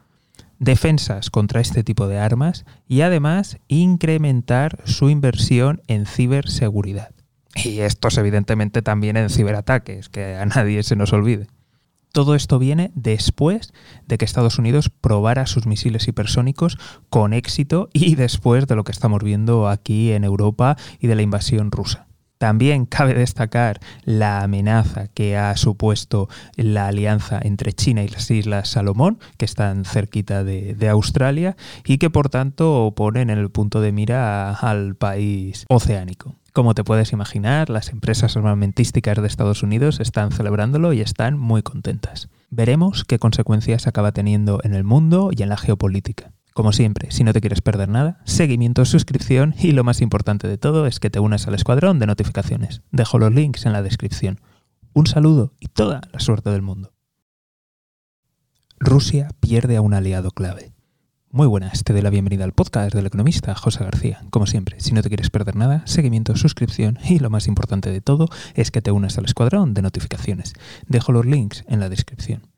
defensas 0.58 1.30
contra 1.30 1.62
este 1.62 1.82
tipo 1.82 2.06
de 2.06 2.18
armas 2.18 2.66
y 2.86 3.00
además 3.00 3.56
incrementar 3.68 4.82
su 4.84 5.08
inversión 5.08 5.80
en 5.86 6.04
ciberseguridad. 6.04 7.12
Y 7.54 7.78
estos 7.78 8.18
evidentemente 8.18 8.82
también 8.82 9.16
en 9.16 9.30
ciberataques, 9.30 10.10
que 10.10 10.36
a 10.36 10.44
nadie 10.44 10.82
se 10.82 10.94
nos 10.94 11.14
olvide. 11.14 11.46
Todo 12.12 12.34
esto 12.34 12.58
viene 12.58 12.90
después 12.94 13.72
de 14.06 14.18
que 14.18 14.24
Estados 14.24 14.58
Unidos 14.58 14.90
probara 14.90 15.46
sus 15.46 15.66
misiles 15.66 16.08
hipersónicos 16.08 16.78
con 17.10 17.32
éxito 17.32 17.90
y 17.92 18.14
después 18.16 18.66
de 18.66 18.76
lo 18.76 18.84
que 18.84 18.92
estamos 18.92 19.22
viendo 19.22 19.68
aquí 19.68 20.12
en 20.12 20.24
Europa 20.24 20.76
y 21.00 21.06
de 21.06 21.14
la 21.14 21.22
invasión 21.22 21.70
rusa. 21.70 22.08
También 22.38 22.86
cabe 22.86 23.14
destacar 23.14 23.80
la 24.04 24.42
amenaza 24.42 25.08
que 25.08 25.36
ha 25.36 25.56
supuesto 25.56 26.28
la 26.56 26.86
alianza 26.86 27.40
entre 27.42 27.72
China 27.72 28.02
y 28.02 28.08
las 28.08 28.30
Islas 28.30 28.68
Salomón, 28.68 29.18
que 29.36 29.44
están 29.44 29.84
cerquita 29.84 30.44
de, 30.44 30.88
Australia, 30.88 31.56
y 31.84 31.98
que 31.98 32.08
por 32.08 32.30
tanto 32.30 32.94
ponen 32.96 33.30
en 33.30 33.38
el 33.38 33.50
punto 33.50 33.80
de 33.80 33.92
mira 33.92 34.52
al 34.54 34.94
país 34.94 35.66
oceánico. 35.68 36.36
Como 36.58 36.74
te 36.74 36.82
puedes 36.82 37.12
imaginar, 37.12 37.70
las 37.70 37.90
empresas 37.90 38.36
armamentísticas 38.36 39.16
de 39.22 39.28
Estados 39.28 39.62
Unidos 39.62 40.00
están 40.00 40.32
celebrándolo 40.32 40.92
y 40.92 41.00
están 41.00 41.38
muy 41.38 41.62
contentas. 41.62 42.30
Veremos 42.50 43.04
qué 43.04 43.20
consecuencias 43.20 43.86
acaba 43.86 44.10
teniendo 44.10 44.58
en 44.64 44.74
el 44.74 44.82
mundo 44.82 45.30
y 45.30 45.44
en 45.44 45.50
la 45.50 45.56
geopolítica. 45.56 46.32
Como 46.54 46.72
siempre, 46.72 47.12
si 47.12 47.22
no 47.22 47.32
te 47.32 47.40
quieres 47.40 47.60
perder 47.60 47.88
nada, 47.88 48.20
seguimiento, 48.24 48.84
suscripción 48.86 49.54
y 49.56 49.70
lo 49.70 49.84
más 49.84 50.00
importante 50.00 50.48
de 50.48 50.58
todo 50.58 50.86
es 50.88 50.98
que 50.98 51.10
te 51.10 51.20
unas 51.20 51.46
al 51.46 51.54
escuadrón 51.54 52.00
de 52.00 52.08
notificaciones. 52.08 52.82
Dejo 52.90 53.20
los 53.20 53.32
links 53.32 53.64
en 53.64 53.72
la 53.72 53.82
descripción. 53.84 54.40
Un 54.94 55.06
saludo 55.06 55.54
y 55.60 55.68
toda 55.68 56.00
la 56.12 56.18
suerte 56.18 56.50
del 56.50 56.62
mundo. 56.62 56.92
Rusia 58.80 59.28
pierde 59.38 59.76
a 59.76 59.80
un 59.80 59.94
aliado 59.94 60.32
clave. 60.32 60.72
Muy 61.38 61.46
buenas, 61.46 61.84
te 61.84 61.92
doy 61.92 62.02
la 62.02 62.10
bienvenida 62.10 62.42
al 62.42 62.52
podcast 62.52 62.92
del 62.92 63.06
economista 63.06 63.54
José 63.54 63.84
García. 63.84 64.24
Como 64.30 64.48
siempre, 64.48 64.80
si 64.80 64.92
no 64.92 65.02
te 65.02 65.08
quieres 65.08 65.30
perder 65.30 65.54
nada, 65.54 65.82
seguimiento, 65.84 66.34
suscripción 66.34 66.98
y 67.08 67.20
lo 67.20 67.30
más 67.30 67.46
importante 67.46 67.92
de 67.92 68.00
todo 68.00 68.28
es 68.54 68.72
que 68.72 68.82
te 68.82 68.90
unas 68.90 69.18
al 69.18 69.26
escuadrón 69.26 69.72
de 69.72 69.82
notificaciones. 69.82 70.54
Dejo 70.88 71.12
los 71.12 71.26
links 71.26 71.64
en 71.68 71.78
la 71.78 71.88
descripción. 71.88 72.48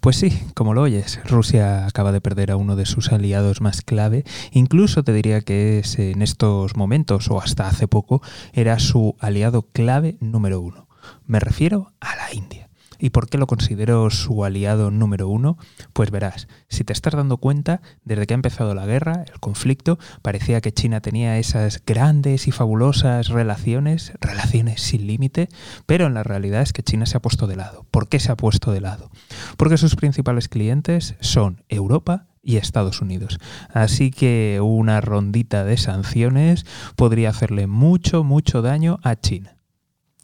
Pues 0.00 0.16
sí, 0.16 0.30
como 0.54 0.72
lo 0.72 0.80
oyes, 0.80 1.20
Rusia 1.26 1.84
acaba 1.86 2.10
de 2.10 2.22
perder 2.22 2.50
a 2.50 2.56
uno 2.56 2.76
de 2.76 2.86
sus 2.86 3.12
aliados 3.12 3.60
más 3.60 3.82
clave, 3.82 4.24
incluso 4.52 5.04
te 5.04 5.12
diría 5.12 5.42
que 5.42 5.78
es 5.78 5.98
en 5.98 6.22
estos 6.22 6.76
momentos 6.76 7.30
o 7.30 7.42
hasta 7.42 7.68
hace 7.68 7.88
poco 7.88 8.22
era 8.54 8.78
su 8.78 9.16
aliado 9.20 9.66
clave 9.70 10.16
número 10.20 10.62
uno. 10.62 10.88
Me 11.26 11.40
refiero 11.40 11.92
a 12.00 12.16
la 12.16 12.32
India. 12.32 12.67
¿Y 12.98 13.10
por 13.10 13.28
qué 13.28 13.38
lo 13.38 13.46
considero 13.46 14.10
su 14.10 14.44
aliado 14.44 14.90
número 14.90 15.28
uno? 15.28 15.56
Pues 15.92 16.10
verás, 16.10 16.48
si 16.68 16.84
te 16.84 16.92
estás 16.92 17.14
dando 17.14 17.36
cuenta, 17.36 17.80
desde 18.04 18.26
que 18.26 18.34
ha 18.34 18.36
empezado 18.36 18.74
la 18.74 18.86
guerra, 18.86 19.24
el 19.32 19.40
conflicto, 19.40 19.98
parecía 20.22 20.60
que 20.60 20.72
China 20.72 21.00
tenía 21.00 21.38
esas 21.38 21.82
grandes 21.84 22.48
y 22.48 22.52
fabulosas 22.52 23.28
relaciones, 23.28 24.12
relaciones 24.20 24.82
sin 24.82 25.06
límite, 25.06 25.48
pero 25.86 26.06
en 26.06 26.14
la 26.14 26.22
realidad 26.22 26.62
es 26.62 26.72
que 26.72 26.82
China 26.82 27.06
se 27.06 27.16
ha 27.16 27.22
puesto 27.22 27.46
de 27.46 27.56
lado. 27.56 27.86
¿Por 27.90 28.08
qué 28.08 28.20
se 28.20 28.32
ha 28.32 28.36
puesto 28.36 28.72
de 28.72 28.80
lado? 28.80 29.10
Porque 29.56 29.78
sus 29.78 29.96
principales 29.96 30.48
clientes 30.48 31.14
son 31.20 31.62
Europa 31.68 32.26
y 32.42 32.56
Estados 32.56 33.02
Unidos. 33.02 33.38
Así 33.72 34.10
que 34.10 34.60
una 34.62 35.00
rondita 35.00 35.64
de 35.64 35.76
sanciones 35.76 36.64
podría 36.96 37.30
hacerle 37.30 37.66
mucho, 37.66 38.24
mucho 38.24 38.62
daño 38.62 38.98
a 39.02 39.16
China. 39.16 39.57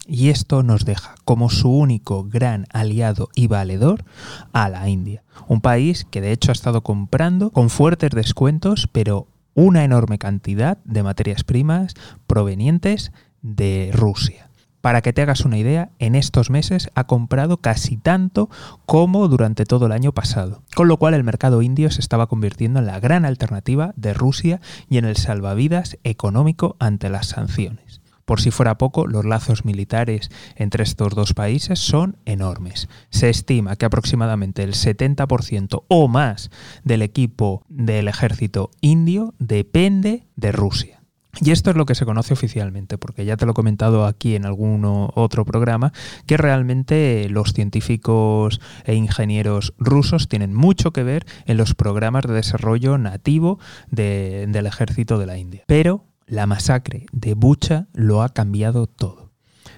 Y 0.07 0.29
esto 0.29 0.61
nos 0.61 0.85
deja 0.85 1.15
como 1.25 1.49
su 1.49 1.71
único 1.71 2.25
gran 2.25 2.67
aliado 2.71 3.29
y 3.33 3.47
valedor 3.47 4.05
a 4.53 4.69
la 4.69 4.87
India, 4.87 5.23
un 5.47 5.61
país 5.61 6.05
que 6.09 6.21
de 6.21 6.31
hecho 6.31 6.51
ha 6.51 6.53
estado 6.53 6.81
comprando 6.83 7.49
con 7.51 7.69
fuertes 7.69 8.11
descuentos, 8.11 8.87
pero 8.91 9.27
una 9.55 9.83
enorme 9.83 10.19
cantidad 10.19 10.77
de 10.83 11.01
materias 11.01 11.43
primas 11.43 11.93
provenientes 12.27 13.11
de 13.41 13.89
Rusia. 13.93 14.49
Para 14.81 15.01
que 15.01 15.13
te 15.13 15.23
hagas 15.23 15.45
una 15.45 15.57
idea, 15.57 15.89
en 15.97 16.13
estos 16.13 16.51
meses 16.51 16.91
ha 16.93 17.05
comprado 17.05 17.57
casi 17.57 17.97
tanto 17.97 18.51
como 18.85 19.27
durante 19.27 19.65
todo 19.65 19.87
el 19.87 19.91
año 19.91 20.11
pasado, 20.11 20.61
con 20.75 20.87
lo 20.87 20.97
cual 20.97 21.15
el 21.15 21.23
mercado 21.23 21.63
indio 21.63 21.89
se 21.89 22.01
estaba 22.01 22.27
convirtiendo 22.27 22.77
en 22.77 22.85
la 22.85 22.99
gran 22.99 23.25
alternativa 23.25 23.93
de 23.95 24.13
Rusia 24.13 24.61
y 24.87 24.99
en 24.99 25.05
el 25.05 25.15
salvavidas 25.15 25.97
económico 26.03 26.75
ante 26.77 27.09
las 27.09 27.25
sanciones. 27.29 27.84
Por 28.25 28.41
si 28.41 28.51
fuera 28.51 28.77
poco, 28.77 29.07
los 29.07 29.23
lazos 29.23 29.65
militares 29.65 30.29
entre 30.55 30.83
estos 30.83 31.13
dos 31.13 31.33
países 31.33 31.79
son 31.79 32.17
enormes. 32.25 32.89
Se 33.09 33.29
estima 33.29 33.75
que 33.75 33.85
aproximadamente 33.85 34.63
el 34.63 34.73
70% 34.73 35.83
o 35.87 36.07
más 36.07 36.49
del 36.83 37.03
equipo 37.03 37.63
del 37.69 38.07
ejército 38.07 38.71
indio 38.81 39.33
depende 39.37 40.25
de 40.35 40.51
Rusia. 40.51 41.01
Y 41.41 41.51
esto 41.51 41.69
es 41.69 41.75
lo 41.75 41.85
que 41.85 41.95
se 41.95 42.05
conoce 42.05 42.33
oficialmente, 42.33 42.97
porque 42.97 43.25
ya 43.25 43.35
te 43.35 43.45
lo 43.45 43.51
he 43.51 43.55
comentado 43.55 44.05
aquí 44.05 44.35
en 44.35 44.45
algún 44.45 44.83
otro 44.85 45.43
programa, 45.43 45.91
que 46.25 46.37
realmente 46.37 47.27
los 47.29 47.51
científicos 47.53 48.61
e 48.85 48.95
ingenieros 48.95 49.73
rusos 49.77 50.29
tienen 50.29 50.53
mucho 50.53 50.91
que 50.91 51.03
ver 51.03 51.25
en 51.45 51.57
los 51.57 51.75
programas 51.75 52.23
de 52.23 52.33
desarrollo 52.33 52.97
nativo 52.97 53.59
del 53.91 54.65
ejército 54.65 55.19
de 55.19 55.25
la 55.25 55.37
India. 55.37 55.63
Pero 55.67 56.05
la 56.27 56.47
masacre 56.47 57.05
de 57.11 57.33
Bucha 57.33 57.87
lo 57.93 58.21
ha 58.21 58.29
cambiado 58.29 58.87
todo. 58.87 59.31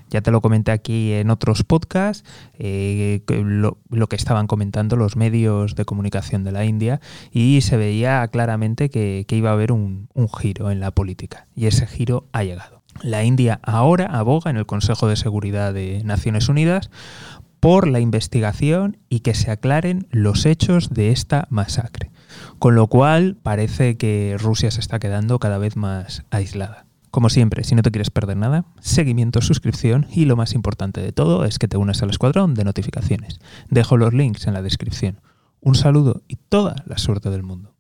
Ya 0.09 0.21
te 0.21 0.31
lo 0.31 0.41
comenté 0.41 0.71
aquí 0.71 1.11
en 1.13 1.29
otros 1.29 1.63
podcasts, 1.63 2.23
eh, 2.57 3.21
lo, 3.27 4.07
que 4.07 4.15
estaban 4.15 4.47
comentando 4.47 4.95
los 4.95 5.17
medios 5.17 5.75
de 5.75 5.83
comunicación 5.83 6.45
de 6.45 6.53
la 6.53 6.63
India 6.63 7.01
y 7.31 7.59
se 7.61 7.75
veía 7.75 8.25
claramente 8.29 8.89
que, 8.89 9.25
iba 9.29 9.49
a 9.49 9.53
haber 9.53 9.73
un, 9.73 10.07
un 10.13 10.29
giro 10.29 10.71
en 10.71 10.79
la 10.79 10.91
política 10.91 11.47
y 11.55 11.65
ese 11.65 11.87
giro 11.87 12.27
ha 12.31 12.43
llegado. 12.43 12.83
La 13.01 13.23
India 13.23 13.59
ahora 13.63 14.05
aboga 14.05 14.49
en 14.49 14.57
el 14.57 14.65
Consejo 14.65 15.07
de 15.07 15.17
Seguridad 15.17 15.73
de 15.73 16.01
Naciones 16.03 16.47
Unidas 16.49 16.89
por 17.59 17.87
la 17.87 17.99
investigación 17.99 18.97
y 19.09 19.19
que 19.19 19.33
se 19.33 19.51
aclaren 19.51 20.07
los 20.09 20.45
hechos 20.45 20.89
de 20.89 21.11
esta 21.11 21.47
masacre. 21.49 22.11
Con 22.59 22.75
lo 22.75 22.87
cual 22.87 23.37
parece 23.41 23.97
que 23.97 24.35
Rusia 24.39 24.71
se 24.71 24.79
está 24.79 24.99
quedando 24.99 25.39
cada 25.39 25.57
vez 25.57 25.75
más 25.75 26.23
aislada. 26.29 26.85
Como 27.11 27.29
siempre, 27.29 27.63
si 27.63 27.73
no 27.73 27.81
te 27.81 27.91
quieres 27.91 28.11
perder 28.11 28.37
nada, 28.37 28.65
seguimiento, 28.79 29.41
suscripción 29.41 30.07
y 30.11 30.25
lo 30.25 30.35
más 30.35 30.53
importante 30.53 31.01
de 31.01 31.11
todo 31.11 31.45
es 31.45 31.57
que 31.57 31.67
te 31.67 31.77
unas 31.77 32.03
al 32.03 32.09
escuadrón 32.09 32.53
de 32.53 32.63
notificaciones. 32.63 33.39
Dejo 33.69 33.97
los 33.97 34.13
links 34.13 34.45
en 34.45 34.53
la 34.53 34.61
descripción. 34.61 35.21
Un 35.61 35.75
saludo 35.75 36.21
y 36.27 36.35
toda 36.35 36.75
la 36.85 36.97
suerte 36.97 37.29
del 37.29 37.43
mundo. 37.43 37.73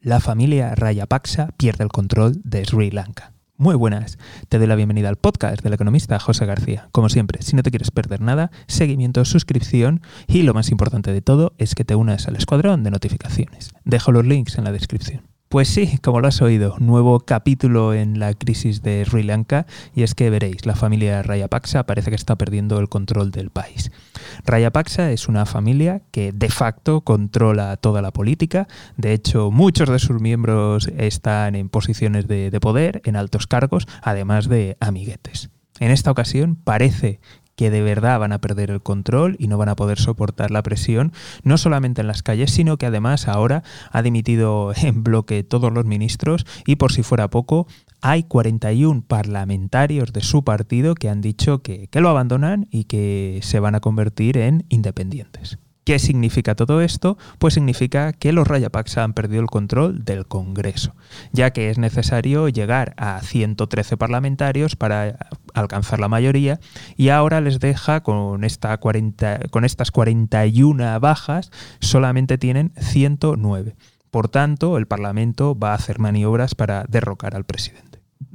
La 0.00 0.20
familia 0.20 0.74
Rayapaksa 0.74 1.48
pierde 1.56 1.84
el 1.84 1.90
control 1.90 2.40
de 2.44 2.64
Sri 2.64 2.90
Lanka. 2.90 3.32
Muy 3.60 3.74
buenas, 3.74 4.16
te 4.48 4.56
doy 4.56 4.66
la 4.66 4.74
bienvenida 4.74 5.10
al 5.10 5.16
podcast 5.16 5.62
del 5.62 5.74
economista 5.74 6.18
José 6.18 6.46
García. 6.46 6.88
Como 6.92 7.10
siempre, 7.10 7.42
si 7.42 7.56
no 7.56 7.62
te 7.62 7.68
quieres 7.68 7.90
perder 7.90 8.22
nada, 8.22 8.50
seguimiento, 8.68 9.22
suscripción 9.26 10.00
y 10.26 10.44
lo 10.44 10.54
más 10.54 10.70
importante 10.70 11.12
de 11.12 11.20
todo 11.20 11.52
es 11.58 11.74
que 11.74 11.84
te 11.84 11.94
unas 11.94 12.26
al 12.26 12.36
escuadrón 12.36 12.84
de 12.84 12.90
notificaciones. 12.90 13.74
Dejo 13.84 14.12
los 14.12 14.24
links 14.24 14.56
en 14.56 14.64
la 14.64 14.72
descripción. 14.72 15.24
Pues 15.50 15.66
sí, 15.66 15.98
como 15.98 16.20
lo 16.20 16.28
has 16.28 16.40
oído, 16.42 16.76
nuevo 16.78 17.18
capítulo 17.18 17.92
en 17.92 18.20
la 18.20 18.34
crisis 18.34 18.82
de 18.82 19.04
Sri 19.04 19.24
Lanka 19.24 19.66
y 19.96 20.04
es 20.04 20.14
que 20.14 20.30
veréis, 20.30 20.64
la 20.64 20.76
familia 20.76 21.24
Rayapaksa 21.24 21.86
parece 21.86 22.10
que 22.10 22.14
está 22.14 22.38
perdiendo 22.38 22.78
el 22.78 22.88
control 22.88 23.32
del 23.32 23.50
país. 23.50 23.90
Rayapaksa 24.44 25.10
es 25.10 25.26
una 25.26 25.46
familia 25.46 26.02
que 26.12 26.30
de 26.30 26.50
facto 26.50 27.00
controla 27.00 27.76
toda 27.78 28.00
la 28.00 28.12
política, 28.12 28.68
de 28.96 29.12
hecho 29.12 29.50
muchos 29.50 29.88
de 29.88 29.98
sus 29.98 30.20
miembros 30.20 30.86
están 30.96 31.56
en 31.56 31.68
posiciones 31.68 32.28
de, 32.28 32.52
de 32.52 32.60
poder, 32.60 33.02
en 33.04 33.16
altos 33.16 33.48
cargos, 33.48 33.88
además 34.04 34.48
de 34.48 34.76
amiguetes. 34.78 35.50
En 35.80 35.90
esta 35.90 36.12
ocasión 36.12 36.54
parece 36.54 37.18
que 37.60 37.70
de 37.70 37.82
verdad 37.82 38.18
van 38.18 38.32
a 38.32 38.40
perder 38.40 38.70
el 38.70 38.80
control 38.80 39.36
y 39.38 39.46
no 39.46 39.58
van 39.58 39.68
a 39.68 39.76
poder 39.76 39.98
soportar 39.98 40.50
la 40.50 40.62
presión, 40.62 41.12
no 41.42 41.58
solamente 41.58 42.00
en 42.00 42.06
las 42.06 42.22
calles, 42.22 42.50
sino 42.52 42.78
que 42.78 42.86
además 42.86 43.28
ahora 43.28 43.62
ha 43.92 44.00
dimitido 44.00 44.72
en 44.82 45.04
bloque 45.04 45.44
todos 45.44 45.70
los 45.70 45.84
ministros 45.84 46.46
y 46.64 46.76
por 46.76 46.90
si 46.90 47.02
fuera 47.02 47.28
poco, 47.28 47.66
hay 48.00 48.22
41 48.22 49.04
parlamentarios 49.06 50.14
de 50.14 50.22
su 50.22 50.42
partido 50.42 50.94
que 50.94 51.10
han 51.10 51.20
dicho 51.20 51.58
que, 51.58 51.88
que 51.88 52.00
lo 52.00 52.08
abandonan 52.08 52.66
y 52.70 52.84
que 52.84 53.40
se 53.42 53.60
van 53.60 53.74
a 53.74 53.80
convertir 53.80 54.38
en 54.38 54.64
independientes. 54.70 55.58
¿Qué 55.84 55.98
significa 55.98 56.54
todo 56.54 56.82
esto? 56.82 57.18
Pues 57.38 57.54
significa 57.54 58.12
que 58.12 58.32
los 58.32 58.46
Rayapaksa 58.46 59.02
han 59.02 59.12
perdido 59.12 59.42
el 59.42 59.48
control 59.48 60.04
del 60.04 60.26
Congreso, 60.26 60.94
ya 61.32 61.50
que 61.50 61.68
es 61.68 61.78
necesario 61.78 62.48
llegar 62.48 62.94
a 62.96 63.20
113 63.22 63.96
parlamentarios 63.96 64.76
para 64.76 65.28
alcanzar 65.54 66.00
la 66.00 66.08
mayoría 66.08 66.60
y 66.96 67.08
ahora 67.08 67.40
les 67.40 67.60
deja 67.60 68.02
con, 68.02 68.44
esta 68.44 68.76
40, 68.76 69.48
con 69.50 69.64
estas 69.64 69.90
41 69.90 71.00
bajas, 71.00 71.50
solamente 71.80 72.38
tienen 72.38 72.72
109. 72.76 73.76
Por 74.10 74.28
tanto, 74.28 74.76
el 74.76 74.86
Parlamento 74.86 75.58
va 75.58 75.72
a 75.72 75.76
hacer 75.76 75.98
maniobras 75.98 76.54
para 76.54 76.84
derrocar 76.88 77.36
al 77.36 77.44
presidente 77.44 77.90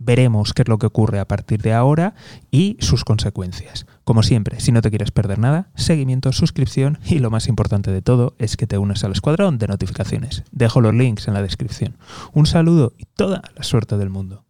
veremos 0.05 0.53
qué 0.53 0.61
es 0.61 0.67
lo 0.67 0.77
que 0.77 0.85
ocurre 0.85 1.19
a 1.19 1.27
partir 1.27 1.61
de 1.61 1.73
ahora 1.73 2.13
y 2.51 2.77
sus 2.79 3.03
consecuencias. 3.03 3.85
Como 4.03 4.23
siempre, 4.23 4.59
si 4.59 4.71
no 4.71 4.81
te 4.81 4.89
quieres 4.89 5.11
perder 5.11 5.39
nada, 5.39 5.69
seguimiento, 5.75 6.31
suscripción 6.31 6.99
y 7.05 7.19
lo 7.19 7.31
más 7.31 7.47
importante 7.47 7.91
de 7.91 8.01
todo 8.01 8.35
es 8.37 8.55
que 8.55 8.67
te 8.67 8.77
unas 8.77 9.03
al 9.03 9.11
escuadrón 9.11 9.57
de 9.57 9.67
notificaciones. 9.67 10.43
Dejo 10.51 10.79
los 10.81 10.93
links 10.93 11.27
en 11.27 11.33
la 11.33 11.41
descripción. 11.41 11.97
Un 12.33 12.45
saludo 12.45 12.93
y 12.97 13.05
toda 13.05 13.41
la 13.55 13.63
suerte 13.63 13.97
del 13.97 14.09
mundo. 14.09 14.44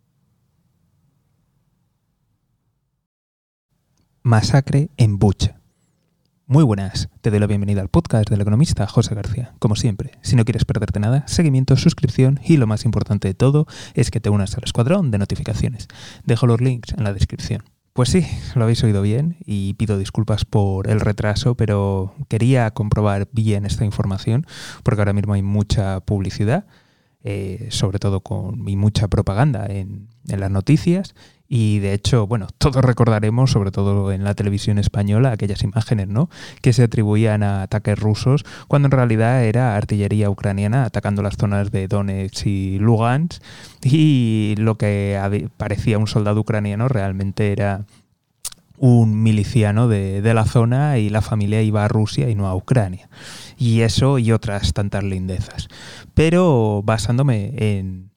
Masacre 4.27 4.89
en 4.97 5.19
Bucha. 5.19 5.59
Muy 6.47 6.63
buenas, 6.63 7.09
te 7.21 7.29
doy 7.29 7.39
la 7.39 7.45
bienvenida 7.45 7.81
al 7.81 7.89
podcast 7.89 8.27
del 8.27 8.41
economista 8.41 8.87
José 8.87 9.13
García. 9.13 9.53
Como 9.59 9.75
siempre, 9.75 10.13
si 10.23 10.35
no 10.35 10.45
quieres 10.45 10.65
perderte 10.65 10.99
nada, 10.99 11.27
seguimiento, 11.27 11.77
suscripción 11.77 12.39
y 12.43 12.57
lo 12.57 12.65
más 12.65 12.85
importante 12.85 13.27
de 13.27 13.35
todo 13.35 13.67
es 13.93 14.09
que 14.09 14.19
te 14.19 14.31
unas 14.31 14.57
al 14.57 14.63
escuadrón 14.63 15.11
de 15.11 15.19
notificaciones. 15.19 15.87
Dejo 16.23 16.47
los 16.47 16.59
links 16.59 16.91
en 16.97 17.03
la 17.03 17.13
descripción. 17.13 17.65
Pues 17.93 18.09
sí, 18.09 18.25
lo 18.55 18.63
habéis 18.63 18.83
oído 18.83 19.03
bien 19.03 19.37
y 19.45 19.75
pido 19.75 19.95
disculpas 19.95 20.43
por 20.43 20.89
el 20.89 21.01
retraso, 21.01 21.53
pero 21.53 22.15
quería 22.27 22.71
comprobar 22.71 23.29
bien 23.31 23.63
esta 23.63 23.85
información 23.85 24.47
porque 24.81 25.01
ahora 25.01 25.13
mismo 25.13 25.33
hay 25.33 25.43
mucha 25.43 25.99
publicidad, 25.99 26.65
eh, 27.25 27.67
sobre 27.71 27.99
todo 27.99 28.21
con 28.21 28.61
mucha 28.61 29.09
propaganda 29.09 29.65
en, 29.67 30.07
en 30.29 30.39
las 30.39 30.51
noticias 30.51 31.13
y 31.47 31.79
de 31.79 31.93
hecho, 31.93 32.25
bueno, 32.25 32.47
todos 32.57 32.83
recordaremos, 32.83 33.51
sobre 33.51 33.71
todo 33.71 34.11
en 34.11 34.23
la 34.23 34.33
televisión 34.33 34.79
española, 34.79 35.31
aquellas 35.31 35.63
imágenes, 35.63 36.07
¿no? 36.07 36.29
Que 36.61 36.73
se 36.73 36.83
atribuían 36.83 37.43
a 37.43 37.61
ataques 37.61 37.99
rusos, 37.99 38.43
cuando 38.67 38.87
en 38.87 38.91
realidad 38.91 39.43
era 39.43 39.75
artillería 39.75 40.29
ucraniana 40.29 40.85
atacando 40.85 41.21
las 41.21 41.37
zonas 41.37 41.71
de 41.71 41.87
Donetsk 41.87 42.47
y 42.47 42.79
Lugansk. 42.79 43.41
Y 43.83 44.55
lo 44.57 44.77
que 44.77 45.47
parecía 45.57 45.99
un 45.99 46.07
soldado 46.07 46.41
ucraniano 46.41 46.87
realmente 46.87 47.51
era 47.51 47.85
un 48.77 49.23
miliciano 49.23 49.87
de, 49.87 50.21
de, 50.21 50.33
la 50.33 50.45
zona 50.45 50.97
y 50.97 51.09
la 51.09 51.21
familia 51.21 51.61
iba 51.61 51.85
a 51.85 51.87
Rusia 51.87 52.29
y 52.29 52.35
no 52.35 52.47
a 52.47 52.55
Ucrania. 52.55 53.09
Y 53.57 53.81
eso 53.81 54.19
y 54.19 54.31
otras 54.31 54.73
tantas 54.73 55.03
lindezas. 55.03 55.67
Pero 56.13 56.81
basándome 56.83 57.53
en, 57.57 58.11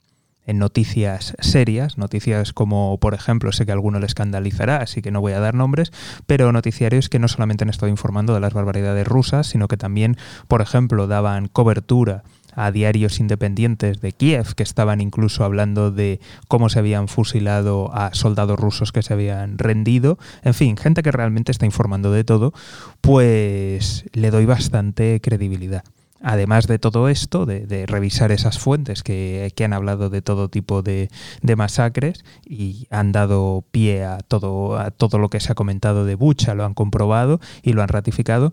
en 0.49 0.59
noticias 0.59 1.35
serias, 1.41 1.99
noticias 1.99 2.55
como, 2.55 2.97
por 2.99 3.13
ejemplo, 3.13 3.53
sé 3.53 3.67
que 3.67 3.73
a 3.73 3.75
alguno 3.75 4.01
le 4.01 4.07
escandalizará, 4.07 4.79
así 4.79 5.03
que 5.03 5.11
no 5.11 5.21
voy 5.21 5.35
a 5.35 5.41
dar 5.41 5.55
nombres, 5.55 5.93
pero 6.27 6.51
noticiarios 6.53 7.11
que 7.11 7.19
no 7.19 7.29
solamente 7.29 7.65
han 7.65 7.71
estado 7.71 7.91
informando 7.91 8.33
de 8.33 8.41
las 8.41 8.55
barbaridades 8.55 9.07
rusas, 9.07 9.47
sino 9.47 9.69
que 9.69 9.77
también, 9.77 10.17
por 10.49 10.63
ejemplo, 10.63 11.07
daban 11.07 11.49
cobertura 11.49 12.25
a 12.59 12.73
diarios 12.73 13.21
independientes 13.21 14.01
de 14.01 14.13
Kiev 14.13 14.55
que 14.55 14.65
estaban 14.65 15.01
incluso 15.01 15.45
hablando 15.45 15.93
de 15.93 16.21
cómo 16.49 16.69
se 16.69 16.81
habían 16.81 17.07
fusilado 17.07 17.95
a 17.95 18.13
soldados 18.15 18.59
rusos 18.59 18.91
que 18.91 19.03
se 19.03 19.15
habían 19.15 19.59
rendido. 19.59 20.19
En 20.43 20.55
fin, 20.55 20.77
gente 20.77 21.03
que 21.03 21.13
realmente 21.13 21.53
está 21.53 21.67
informando 21.67 22.11
de 22.11 22.25
todo, 22.25 22.53
pues 23.01 24.05
le 24.13 24.31
doy 24.31 24.45
bastante 24.45 25.21
credibilidad 25.21 25.85
además 26.21 26.67
de 26.67 26.81
todo 26.81 27.09
esto, 27.09 27.47
de, 27.47 27.87
revisar 27.87 28.33
esas 28.33 28.59
fuentes 28.59 29.05
que, 29.05 29.53
han 29.65 29.73
hablado 29.73 30.11
de 30.11 30.21
todo 30.21 30.49
tipo 30.49 30.83
de, 30.83 31.11
masacres 31.57 32.25
y 32.45 32.87
han 32.91 33.13
dado 33.13 33.65
pie 33.71 34.05
a 34.05 34.19
todo, 34.19 34.79
a 34.79 34.91
todo 34.91 35.19
lo 35.19 35.31
que 35.31 35.41
se 35.41 35.53
ha 35.53 35.55
comentado 35.55 36.05
de 36.05 36.17
Bucha, 36.17 36.55
lo 36.55 36.65
han 36.65 36.75
comprobado 36.75 37.41
y 37.63 37.73
lo 37.73 37.83
han 37.83 37.89
ratificado, 37.89 38.53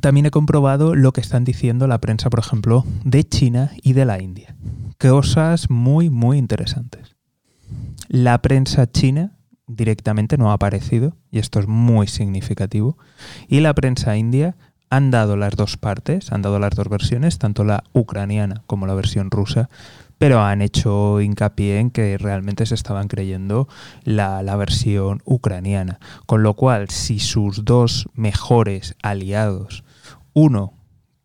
también 0.00 0.26
he 0.26 0.30
comprobado 0.30 0.94
lo 0.94 1.12
que 1.12 1.20
están 1.20 1.44
diciendo 1.44 1.86
la 1.86 2.00
prensa, 2.00 2.30
por 2.30 2.40
ejemplo, 2.40 2.84
de 3.04 3.24
China 3.24 3.70
y 3.82 3.92
de 3.92 4.04
la 4.04 4.20
India. 4.20 4.54
Cosas 4.98 5.70
muy, 5.70 6.10
muy 6.10 6.38
interesantes. 6.38 7.16
La 8.08 8.40
prensa 8.40 8.90
china 8.90 9.32
directamente 9.66 10.38
no 10.38 10.50
ha 10.50 10.54
aparecido, 10.54 11.16
y 11.30 11.38
esto 11.38 11.58
es 11.58 11.66
muy 11.66 12.06
significativo, 12.06 12.96
y 13.48 13.60
la 13.60 13.74
prensa 13.74 14.16
india 14.16 14.56
han 14.88 15.10
dado 15.10 15.36
las 15.36 15.56
dos 15.56 15.76
partes, 15.76 16.30
han 16.32 16.42
dado 16.42 16.58
las 16.58 16.74
dos 16.74 16.88
versiones, 16.88 17.38
tanto 17.38 17.64
la 17.64 17.82
ucraniana 17.92 18.62
como 18.66 18.86
la 18.86 18.94
versión 18.94 19.30
rusa, 19.30 19.68
pero 20.18 20.40
han 20.40 20.62
hecho 20.62 21.20
hincapié 21.20 21.80
en 21.80 21.90
que 21.90 22.16
realmente 22.16 22.64
se 22.64 22.74
estaban 22.74 23.08
creyendo 23.08 23.68
la, 24.04 24.42
la, 24.42 24.56
versión 24.56 25.20
ucraniana. 25.24 25.98
Con 26.24 26.42
lo 26.42 26.54
cual, 26.54 26.88
si 26.88 27.18
sus 27.18 27.64
dos 27.64 28.08
mejores 28.14 28.94
aliados, 29.02 29.84
uno 30.36 30.74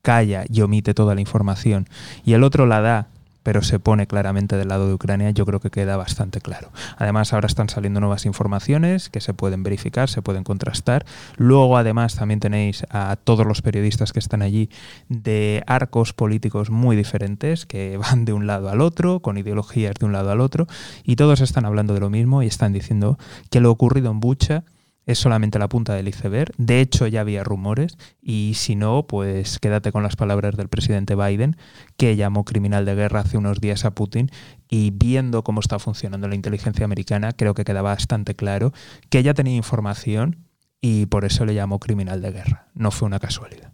calla 0.02 0.46
y 0.50 0.62
omite 0.62 0.94
toda 0.94 1.14
la 1.14 1.22
información 1.22 1.88
y 2.24 2.34
el 2.34 2.44
otro 2.44 2.66
la 2.66 2.80
da 2.80 3.08
pero 3.44 3.62
se 3.64 3.80
pone 3.80 4.08
claramente 4.08 4.56
del 4.56 4.68
lado 4.68 4.88
de 4.88 4.94
Ucrania, 4.94 5.32
yo 5.32 5.46
creo 5.46 5.60
que 5.60 5.72
queda 5.72 5.98
bastante 5.98 6.42
claro. 6.42 6.70
Además, 6.98 7.34
ahora 7.34 7.48
están 7.48 7.70
saliendo 7.70 8.00
nuevas 8.00 8.28
informaciones 8.28 9.10
que 9.10 9.20
se 9.20 9.34
pueden 9.34 9.64
verificar, 9.64 10.10
se 10.10 10.22
pueden 10.22 10.44
contrastar. 10.44 11.06
Luego, 11.38 11.78
además, 11.78 12.16
también 12.16 12.40
tenéis 12.40 12.86
a 12.92 13.16
todos 13.16 13.48
los 13.48 13.64
periodistas 13.64 14.14
que 14.14 14.20
están 14.20 14.44
allí 14.44 14.70
de 15.10 15.64
arcos 15.66 16.14
políticos 16.14 16.70
muy 16.70 16.96
diferentes, 16.96 17.66
que 17.66 17.98
van 18.12 18.26
de 18.26 18.34
un 18.34 18.46
lado 18.46 18.70
al 18.70 18.80
otro, 18.80 19.22
con 19.22 19.38
ideologías 19.38 19.96
de 20.00 20.06
un 20.06 20.12
lado 20.12 20.32
al 20.32 20.40
otro, 20.40 20.68
y 21.04 21.16
todos 21.16 21.42
están 21.42 21.66
hablando 21.66 21.94
de 21.94 22.00
lo 22.00 22.10
mismo 22.10 22.44
y 22.44 22.48
están 22.48 22.74
diciendo 22.74 23.18
que 23.50 23.60
lo 23.60 23.72
ocurrido 23.72 24.12
en 24.12 24.20
Bucha 24.20 24.64
es 25.12 25.20
solamente 25.20 25.60
la 25.60 25.70
punta 25.70 25.94
del 25.94 26.08
iceberg. 26.08 26.54
De 26.58 26.82
hecho, 26.82 27.08
ya 27.08 27.22
había 27.22 27.44
rumores 27.44 27.98
y 28.22 28.54
si 28.56 28.76
no, 28.76 29.06
pues 29.08 29.60
quédate 29.60 29.92
con 29.92 30.04
las 30.04 30.16
palabras 30.16 30.56
del 30.56 30.70
presidente 30.70 31.16
Biden, 31.16 31.58
que 31.98 32.16
llamó 32.16 32.46
criminal 32.46 32.86
de 32.86 32.96
guerra 32.96 33.22
hace 33.22 33.38
unos 33.38 33.60
días 33.62 33.86
a 33.86 33.92
Putin 33.92 34.30
y 34.70 34.92
viendo 34.92 35.44
cómo 35.44 35.60
está 35.60 35.80
funcionando 35.80 36.28
la 36.28 36.36
inteligencia 36.36 36.86
americana, 36.86 37.34
creo 37.34 37.54
que 37.54 37.64
queda 37.64 37.82
bastante 37.82 38.36
claro 38.36 38.74
que 39.10 39.20
ella 39.20 39.34
tenía 39.34 39.56
información 39.56 40.48
y 40.82 41.06
por 41.06 41.26
eso 41.26 41.46
le 41.46 41.54
llamó 41.54 41.80
criminal 41.80 42.22
de 42.22 42.32
guerra. 42.32 42.68
No 42.74 42.92
fue 42.92 43.06
una 43.06 43.20
casualidad. 43.20 43.72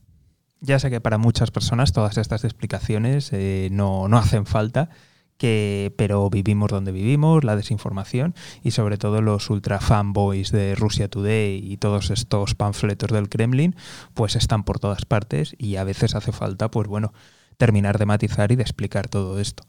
Ya 0.60 0.80
sé 0.80 0.90
que 0.90 1.02
para 1.02 1.18
muchas 1.18 1.52
personas 1.52 1.94
todas 1.94 2.18
estas 2.18 2.44
explicaciones 2.44 3.30
eh, 3.32 3.70
no, 3.72 4.08
no 4.08 4.18
hacen 4.18 4.46
falta, 4.46 4.90
que, 5.38 5.94
pero 5.98 6.30
vivimos 6.30 6.70
donde 6.70 6.92
vivimos, 6.92 7.44
la 7.44 7.56
desinformación 7.56 8.36
y 8.64 8.72
sobre 8.72 8.98
todo 8.98 9.22
los 9.22 9.50
ultra 9.50 9.80
fanboys 9.80 10.52
de 10.52 10.76
Russia 10.76 11.10
Today 11.10 11.62
y 11.64 11.78
todos 11.78 12.10
estos 12.10 12.56
panfletos 12.56 13.12
del 13.12 13.30
Kremlin, 13.30 13.76
pues 14.14 14.36
están 14.36 14.64
por 14.64 14.80
todas 14.80 15.06
partes 15.06 15.56
y 15.58 15.78
a 15.78 15.84
veces 15.84 16.16
hace 16.16 16.32
falta, 16.32 16.70
pues 16.70 16.88
bueno, 16.88 17.14
terminar 17.58 17.98
de 17.98 18.06
matizar 18.06 18.52
y 18.52 18.56
de 18.56 18.64
explicar 18.64 19.08
todo 19.08 19.40
esto. 19.40 19.64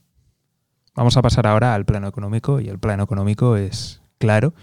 Vamos 0.94 1.16
a 1.16 1.22
pasar 1.22 1.46
ahora 1.46 1.74
al 1.74 1.84
plano 1.84 2.08
económico 2.08 2.60
y 2.60 2.68
el 2.68 2.78
plano 2.78 3.04
económico 3.04 3.56
es 3.56 4.00
claro. 4.18 4.54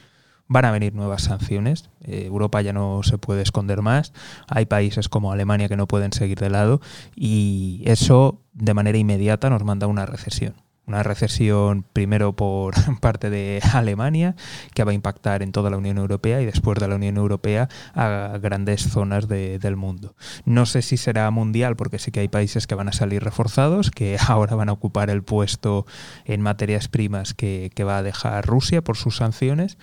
Van 0.47 0.65
a 0.65 0.71
venir 0.71 0.93
nuevas 0.93 1.23
sanciones. 1.23 1.89
Eh, 2.01 2.25
Europa 2.25 2.61
ya 2.61 2.73
no 2.73 3.01
se 3.03 3.17
puede 3.17 3.41
esconder 3.41 3.81
más. 3.81 4.13
Hay 4.47 4.65
países 4.65 5.09
como 5.09 5.31
Alemania 5.31 5.69
que 5.69 5.77
no 5.77 5.87
pueden 5.87 6.13
seguir 6.13 6.37
de 6.39 6.49
lado 6.49 6.81
y 7.15 7.81
eso 7.85 8.41
de 8.53 8.73
manera 8.73 8.97
inmediata 8.97 9.49
nos 9.49 9.63
manda 9.63 9.85
a 9.85 9.89
una 9.89 10.05
recesión 10.05 10.64
una 10.87 11.03
recesión 11.03 11.83
primero 11.93 12.33
por 12.33 12.73
parte 13.01 13.29
de 13.29 13.61
Alemania, 13.73 14.35
que 14.73 14.83
va 14.83 14.91
a 14.91 14.95
impactar 14.95 15.41
en 15.41 15.51
toda 15.51 15.69
la 15.69 15.77
Unión 15.77 15.97
Europea 15.97 16.41
y 16.41 16.45
después 16.45 16.79
de 16.79 16.87
la 16.87 16.95
Unión 16.95 17.17
Europea 17.17 17.69
a 17.93 18.37
grandes 18.41 18.89
zonas 18.89 19.27
del 19.27 19.75
mundo. 19.75 20.15
No 20.45 20.65
sé 20.65 20.81
si 20.81 20.97
será 20.97 21.29
mundial, 21.31 21.75
porque 21.75 21.99
sí 21.99 22.11
que 22.11 22.21
hay 22.21 22.27
países 22.27 22.67
que 22.67 22.75
van 22.75 22.87
a 22.87 22.93
salir 22.93 23.23
reforzados, 23.23 23.91
que 23.91 24.17
ahora 24.27 24.55
van 24.55 24.69
a 24.69 24.73
ocupar 24.73 25.09
el 25.09 25.23
puesto 25.23 25.85
en 26.25 26.41
materias 26.41 26.87
primas 26.87 27.33
que, 27.33 27.71
va 27.85 27.99
a 27.99 28.03
dejar 28.03 28.47
Rusia 28.47 28.83
por 28.83 28.97
sus 28.97 29.17
sanciones, 29.17 29.77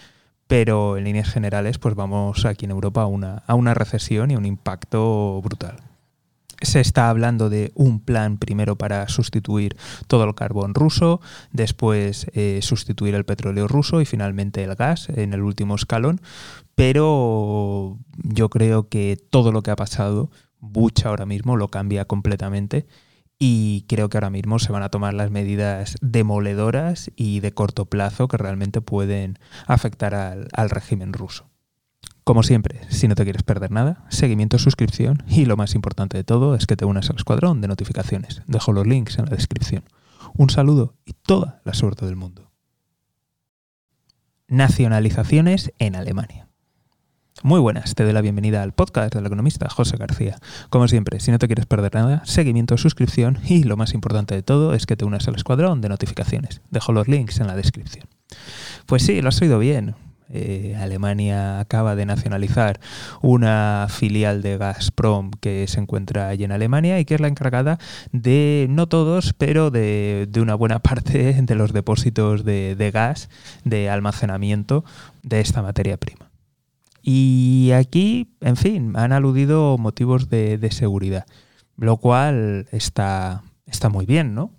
pero 0.48 0.96
en 0.96 1.04
líneas 1.04 1.30
generales 1.30 1.78
pues 1.78 1.94
vamos 1.94 2.44
aquí 2.46 2.64
en 2.64 2.72
Europa 2.72 3.02
a 3.02 3.06
una, 3.06 3.44
a 3.46 3.54
una 3.54 3.74
recesión 3.74 4.32
y 4.32 4.36
un 4.36 4.44
impacto 4.44 5.40
brutal 5.40 5.91
se 6.62 6.80
está 6.80 7.10
hablando 7.10 7.50
de 7.50 7.72
un 7.74 8.00
plan 8.00 8.38
primero 8.38 8.76
para 8.76 9.08
sustituir 9.08 9.76
todo 10.06 10.24
el 10.24 10.34
carbón 10.34 10.74
ruso, 10.74 11.20
después 11.52 12.26
eh, 12.34 12.60
sustituir 12.62 13.14
el 13.14 13.24
petróleo 13.24 13.68
ruso 13.68 14.00
y 14.00 14.04
finalmente 14.04 14.64
el 14.64 14.74
gas 14.74 15.08
en 15.08 15.34
el 15.34 15.42
último 15.42 15.74
escalón. 15.74 16.20
Pero 16.74 17.98
yo 18.16 18.48
creo 18.48 18.88
que 18.88 19.18
todo 19.30 19.52
lo 19.52 19.62
que 19.62 19.70
ha 19.70 19.76
pasado, 19.76 20.30
Bucha 20.60 21.08
ahora 21.08 21.26
mismo 21.26 21.56
lo 21.56 21.68
cambia 21.68 22.04
completamente 22.04 22.86
y 23.38 23.84
creo 23.88 24.08
que 24.08 24.16
ahora 24.16 24.30
mismo 24.30 24.60
se 24.60 24.70
van 24.70 24.84
a 24.84 24.90
tomar 24.90 25.14
las 25.14 25.32
medidas 25.32 25.96
demoledoras 26.00 27.10
y 27.16 27.40
de 27.40 27.52
corto 27.52 27.86
plazo 27.86 28.28
que 28.28 28.36
realmente 28.36 28.80
pueden 28.80 29.40
afectar 29.66 30.14
al 30.14 30.70
régimen 30.70 31.12
ruso. 31.12 31.51
Como 32.24 32.44
siempre, 32.44 32.80
si 32.88 33.08
no 33.08 33.16
te 33.16 33.24
quieres 33.24 33.42
perder 33.42 33.72
nada, 33.72 34.04
seguimiento, 34.08 34.58
suscripción 34.58 35.24
y 35.26 35.44
lo 35.44 35.56
más 35.56 35.74
importante 35.74 36.16
de 36.16 36.24
todo 36.24 36.54
es 36.54 36.66
que 36.66 36.76
te 36.76 36.84
unas 36.84 37.10
al 37.10 37.16
escuadrón 37.16 37.60
de 37.60 37.68
notificaciones. 37.68 38.42
Dejo 38.46 38.72
los 38.72 38.86
links 38.86 39.18
en 39.18 39.24
la 39.24 39.32
descripción. 39.32 39.82
Un 40.34 40.48
saludo 40.48 40.94
y 41.04 41.14
toda 41.14 41.60
la 41.64 41.74
suerte 41.74 42.06
del 42.06 42.14
mundo. 42.14 42.52
Nacionalizaciones 44.46 45.72
en 45.78 45.96
Alemania. 45.96 46.48
Muy 47.42 47.58
buenas, 47.58 47.96
te 47.96 48.04
doy 48.04 48.12
la 48.12 48.20
bienvenida 48.20 48.62
al 48.62 48.72
podcast 48.72 49.14
del 49.14 49.26
economista 49.26 49.68
José 49.68 49.96
García. 49.96 50.38
Como 50.70 50.86
siempre, 50.86 51.18
si 51.18 51.32
no 51.32 51.40
te 51.40 51.48
quieres 51.48 51.66
perder 51.66 51.92
nada, 51.92 52.22
seguimiento, 52.24 52.76
suscripción 52.76 53.40
y 53.44 53.64
lo 53.64 53.76
más 53.76 53.94
importante 53.94 54.36
de 54.36 54.44
todo 54.44 54.74
es 54.74 54.86
que 54.86 54.96
te 54.96 55.04
unas 55.04 55.26
al 55.26 55.34
escuadrón 55.34 55.80
de 55.80 55.88
notificaciones. 55.88 56.60
Dejo 56.70 56.92
los 56.92 57.08
links 57.08 57.40
en 57.40 57.48
la 57.48 57.56
descripción. 57.56 58.06
Pues 58.86 59.02
sí, 59.02 59.20
lo 59.22 59.30
has 59.30 59.42
oído 59.42 59.58
bien. 59.58 59.96
Eh, 60.34 60.74
Alemania 60.80 61.60
acaba 61.60 61.94
de 61.94 62.06
nacionalizar 62.06 62.80
una 63.20 63.86
filial 63.90 64.40
de 64.40 64.56
Gazprom 64.56 65.30
que 65.30 65.66
se 65.68 65.78
encuentra 65.78 66.28
allí 66.28 66.44
en 66.44 66.52
Alemania 66.52 66.98
y 66.98 67.04
que 67.04 67.14
es 67.14 67.20
la 67.20 67.28
encargada 67.28 67.78
de, 68.12 68.66
no 68.70 68.86
todos, 68.88 69.34
pero 69.34 69.70
de, 69.70 70.26
una 70.40 70.54
buena 70.54 70.78
parte 70.78 71.34
de 71.42 71.54
los 71.54 71.74
depósitos 71.74 72.44
de, 72.44 72.90
gas, 72.92 73.28
de 73.64 73.90
almacenamiento 73.90 74.84
de 75.22 75.40
esta 75.40 75.60
materia 75.60 75.98
prima. 75.98 76.30
Y 77.02 77.72
aquí, 77.74 78.32
en 78.40 78.56
fin, 78.56 78.92
han 78.96 79.12
aludido 79.12 79.76
motivos 79.76 80.30
de, 80.30 80.56
de 80.56 80.70
seguridad, 80.70 81.26
lo 81.76 81.98
cual 81.98 82.68
está, 82.72 83.42
está 83.66 83.90
muy 83.90 84.06
bien, 84.06 84.34
¿no? 84.34 84.50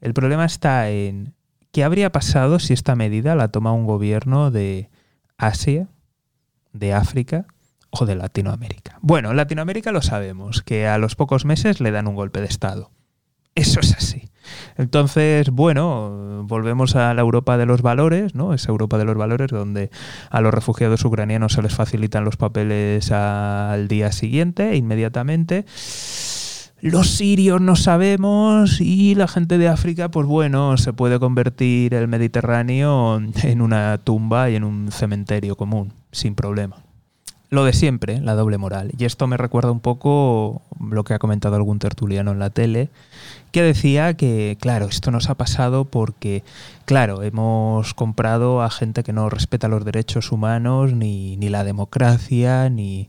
El 0.00 0.14
problema 0.14 0.44
está 0.44 0.90
en 0.90 1.33
¿Qué 1.74 1.82
habría 1.82 2.12
pasado 2.12 2.60
si 2.60 2.72
esta 2.72 2.94
medida 2.94 3.34
la 3.34 3.48
toma 3.48 3.72
un 3.72 3.84
gobierno 3.84 4.52
de 4.52 4.90
Asia, 5.38 5.88
de 6.72 6.92
África 6.92 7.46
o 7.90 8.06
de 8.06 8.14
Latinoamérica? 8.14 9.00
Bueno, 9.00 9.32
en 9.32 9.36
Latinoamérica 9.36 9.90
lo 9.90 10.00
sabemos, 10.00 10.62
que 10.62 10.86
a 10.86 10.98
los 10.98 11.16
pocos 11.16 11.44
meses 11.44 11.80
le 11.80 11.90
dan 11.90 12.06
un 12.06 12.14
golpe 12.14 12.40
de 12.40 12.46
Estado. 12.46 12.92
Eso 13.56 13.80
es 13.80 13.92
así. 13.92 14.30
Entonces, 14.76 15.50
bueno, 15.50 16.44
volvemos 16.46 16.94
a 16.94 17.12
la 17.12 17.22
Europa 17.22 17.58
de 17.58 17.66
los 17.66 17.82
valores, 17.82 18.36
¿no? 18.36 18.54
Esa 18.54 18.70
Europa 18.70 18.96
de 18.96 19.06
los 19.06 19.16
valores 19.16 19.50
donde 19.50 19.90
a 20.30 20.40
los 20.40 20.54
refugiados 20.54 21.04
ucranianos 21.04 21.54
se 21.54 21.62
les 21.62 21.74
facilitan 21.74 22.24
los 22.24 22.36
papeles 22.36 23.10
al 23.10 23.88
día 23.88 24.12
siguiente, 24.12 24.76
inmediatamente 24.76 25.64
los 26.84 27.12
sirios 27.12 27.62
no 27.62 27.76
sabemos 27.76 28.78
y 28.78 29.14
la 29.14 29.26
gente 29.26 29.56
de 29.56 29.68
África, 29.68 30.10
pues 30.10 30.26
bueno, 30.26 30.76
se 30.76 30.92
puede 30.92 31.18
convertir 31.18 31.94
el 31.94 32.08
Mediterráneo 32.08 33.22
en 33.42 33.62
una 33.62 33.96
tumba 33.96 34.50
y 34.50 34.56
en 34.56 34.64
un 34.64 34.92
cementerio 34.92 35.56
común, 35.56 35.94
sin 36.12 36.34
problema. 36.34 36.76
Lo 37.48 37.64
de 37.64 37.72
siempre, 37.72 38.20
la 38.20 38.34
doble 38.34 38.58
moral. 38.58 38.92
Y 38.98 39.06
esto 39.06 39.26
me 39.26 39.38
recuerda 39.38 39.70
un 39.70 39.80
poco 39.80 40.60
lo 40.78 41.04
que 41.04 41.14
ha 41.14 41.18
comentado 41.18 41.56
algún 41.56 41.78
tertuliano 41.78 42.32
en 42.32 42.38
la 42.38 42.50
tele, 42.50 42.90
que 43.50 43.62
decía 43.62 44.12
que, 44.12 44.58
claro, 44.60 44.84
esto 44.84 45.10
nos 45.10 45.30
ha 45.30 45.36
pasado 45.36 45.86
porque, 45.86 46.44
claro, 46.84 47.22
hemos 47.22 47.94
comprado 47.94 48.60
a 48.60 48.68
gente 48.68 49.04
que 49.04 49.14
no 49.14 49.30
respeta 49.30 49.68
los 49.68 49.86
derechos 49.86 50.32
humanos, 50.32 50.92
ni, 50.92 51.38
ni 51.38 51.48
la 51.48 51.64
democracia, 51.64 52.68
ni, 52.68 53.08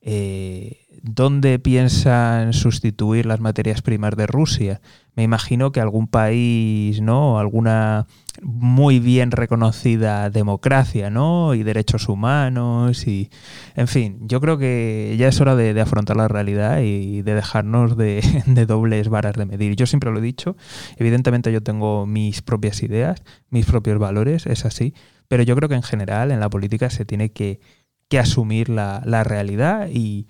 eh, 0.00 0.79
¿dónde 1.02 1.58
piensan 1.58 2.52
sustituir 2.52 3.26
las 3.26 3.40
materias 3.40 3.82
primas 3.82 4.16
de 4.16 4.26
Rusia? 4.26 4.80
Me 5.14 5.22
imagino 5.22 5.72
que 5.72 5.80
algún 5.80 6.06
país, 6.06 7.00
¿no? 7.00 7.38
Alguna 7.38 8.06
muy 8.42 9.00
bien 9.00 9.32
reconocida 9.32 10.30
democracia, 10.30 11.10
¿no? 11.10 11.54
Y 11.54 11.62
derechos 11.62 12.08
humanos 12.08 13.06
y... 13.06 13.30
En 13.74 13.88
fin, 13.88 14.18
yo 14.22 14.40
creo 14.40 14.58
que 14.58 15.16
ya 15.18 15.28
es 15.28 15.40
hora 15.40 15.56
de, 15.56 15.78
afrontar 15.80 16.16
la 16.16 16.28
realidad 16.28 16.80
y 16.80 17.22
de 17.22 17.34
dejarnos 17.34 17.96
de, 17.96 18.22
dobles 18.66 19.08
varas 19.08 19.34
de 19.34 19.46
medir. 19.46 19.76
Yo 19.76 19.86
siempre 19.86 20.10
lo 20.10 20.18
he 20.18 20.22
dicho, 20.22 20.56
evidentemente 20.96 21.52
yo 21.52 21.62
tengo 21.62 22.06
mis 22.06 22.42
propias 22.42 22.82
ideas, 22.82 23.22
mis 23.50 23.66
propios 23.66 23.98
valores, 23.98 24.46
es 24.46 24.64
así, 24.64 24.94
pero 25.28 25.42
yo 25.42 25.56
creo 25.56 25.68
que 25.68 25.74
en 25.74 25.82
general 25.82 26.30
en 26.30 26.40
la 26.40 26.50
política 26.50 26.90
se 26.90 27.04
tiene 27.04 27.32
que, 27.32 27.60
asumir 28.18 28.68
la, 28.68 29.02
la 29.06 29.22
realidad 29.22 29.88
y 29.88 30.26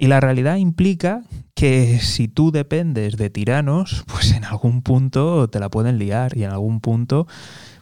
y 0.00 0.06
la 0.06 0.18
realidad 0.18 0.56
implica 0.56 1.24
que 1.54 1.98
si 2.00 2.26
tú 2.26 2.50
dependes 2.52 3.18
de 3.18 3.28
tiranos, 3.28 4.02
pues 4.06 4.32
en 4.32 4.46
algún 4.46 4.80
punto 4.80 5.50
te 5.50 5.60
la 5.60 5.68
pueden 5.68 5.98
liar 5.98 6.34
y 6.38 6.44
en 6.44 6.50
algún 6.50 6.80
punto 6.80 7.26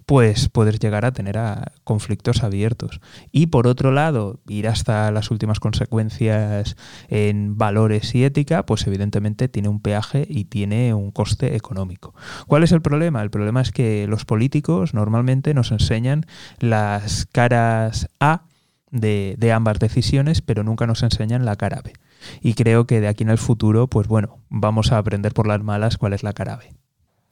pues 0.04 0.48
puedes 0.48 0.80
llegar 0.80 1.04
a 1.04 1.12
tener 1.12 1.38
a 1.38 1.70
conflictos 1.84 2.42
abiertos. 2.42 3.00
Y 3.30 3.46
por 3.48 3.68
otro 3.68 3.92
lado, 3.92 4.40
ir 4.48 4.66
hasta 4.66 5.12
las 5.12 5.30
últimas 5.30 5.60
consecuencias 5.60 6.76
en 7.08 7.56
valores 7.56 8.12
y 8.16 8.24
ética, 8.24 8.66
pues 8.66 8.84
evidentemente 8.88 9.48
tiene 9.48 9.68
un 9.68 9.80
peaje 9.80 10.26
y 10.28 10.46
tiene 10.46 10.94
un 10.94 11.12
coste 11.12 11.54
económico. 11.54 12.14
¿Cuál 12.48 12.64
es 12.64 12.72
el 12.72 12.82
problema? 12.82 13.22
El 13.22 13.30
problema 13.30 13.60
es 13.60 13.70
que 13.70 14.08
los 14.08 14.24
políticos 14.24 14.92
normalmente 14.92 15.54
nos 15.54 15.70
enseñan 15.70 16.26
las 16.58 17.26
caras 17.26 18.08
A 18.18 18.42
de, 18.90 19.36
de 19.38 19.52
ambas 19.52 19.78
decisiones, 19.78 20.42
pero 20.42 20.64
nunca 20.64 20.88
nos 20.88 21.04
enseñan 21.04 21.44
la 21.44 21.54
cara 21.54 21.80
B 21.84 21.92
y 22.40 22.54
creo 22.54 22.86
que 22.86 23.00
de 23.00 23.08
aquí 23.08 23.24
en 23.24 23.30
el 23.30 23.38
futuro, 23.38 23.86
pues 23.86 24.08
bueno, 24.08 24.38
vamos 24.48 24.92
a 24.92 24.98
aprender 24.98 25.32
por 25.32 25.46
las 25.46 25.62
malas 25.62 25.96
cuál 25.96 26.12
es 26.12 26.22
la 26.22 26.32
cara 26.32 26.56
B. 26.56 26.72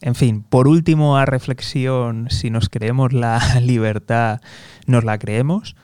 En 0.01 0.15
fin, 0.15 0.43
por 0.43 0.69
último, 0.69 1.17
a 1.17 1.25
reflexión, 1.25 2.29
si 2.31 2.51
nos 2.51 2.69
creemos 2.69 3.13
la 3.13 3.41
libertad, 3.63 4.41
nos 4.87 5.05
la 5.05 5.19
creemos 5.19 5.77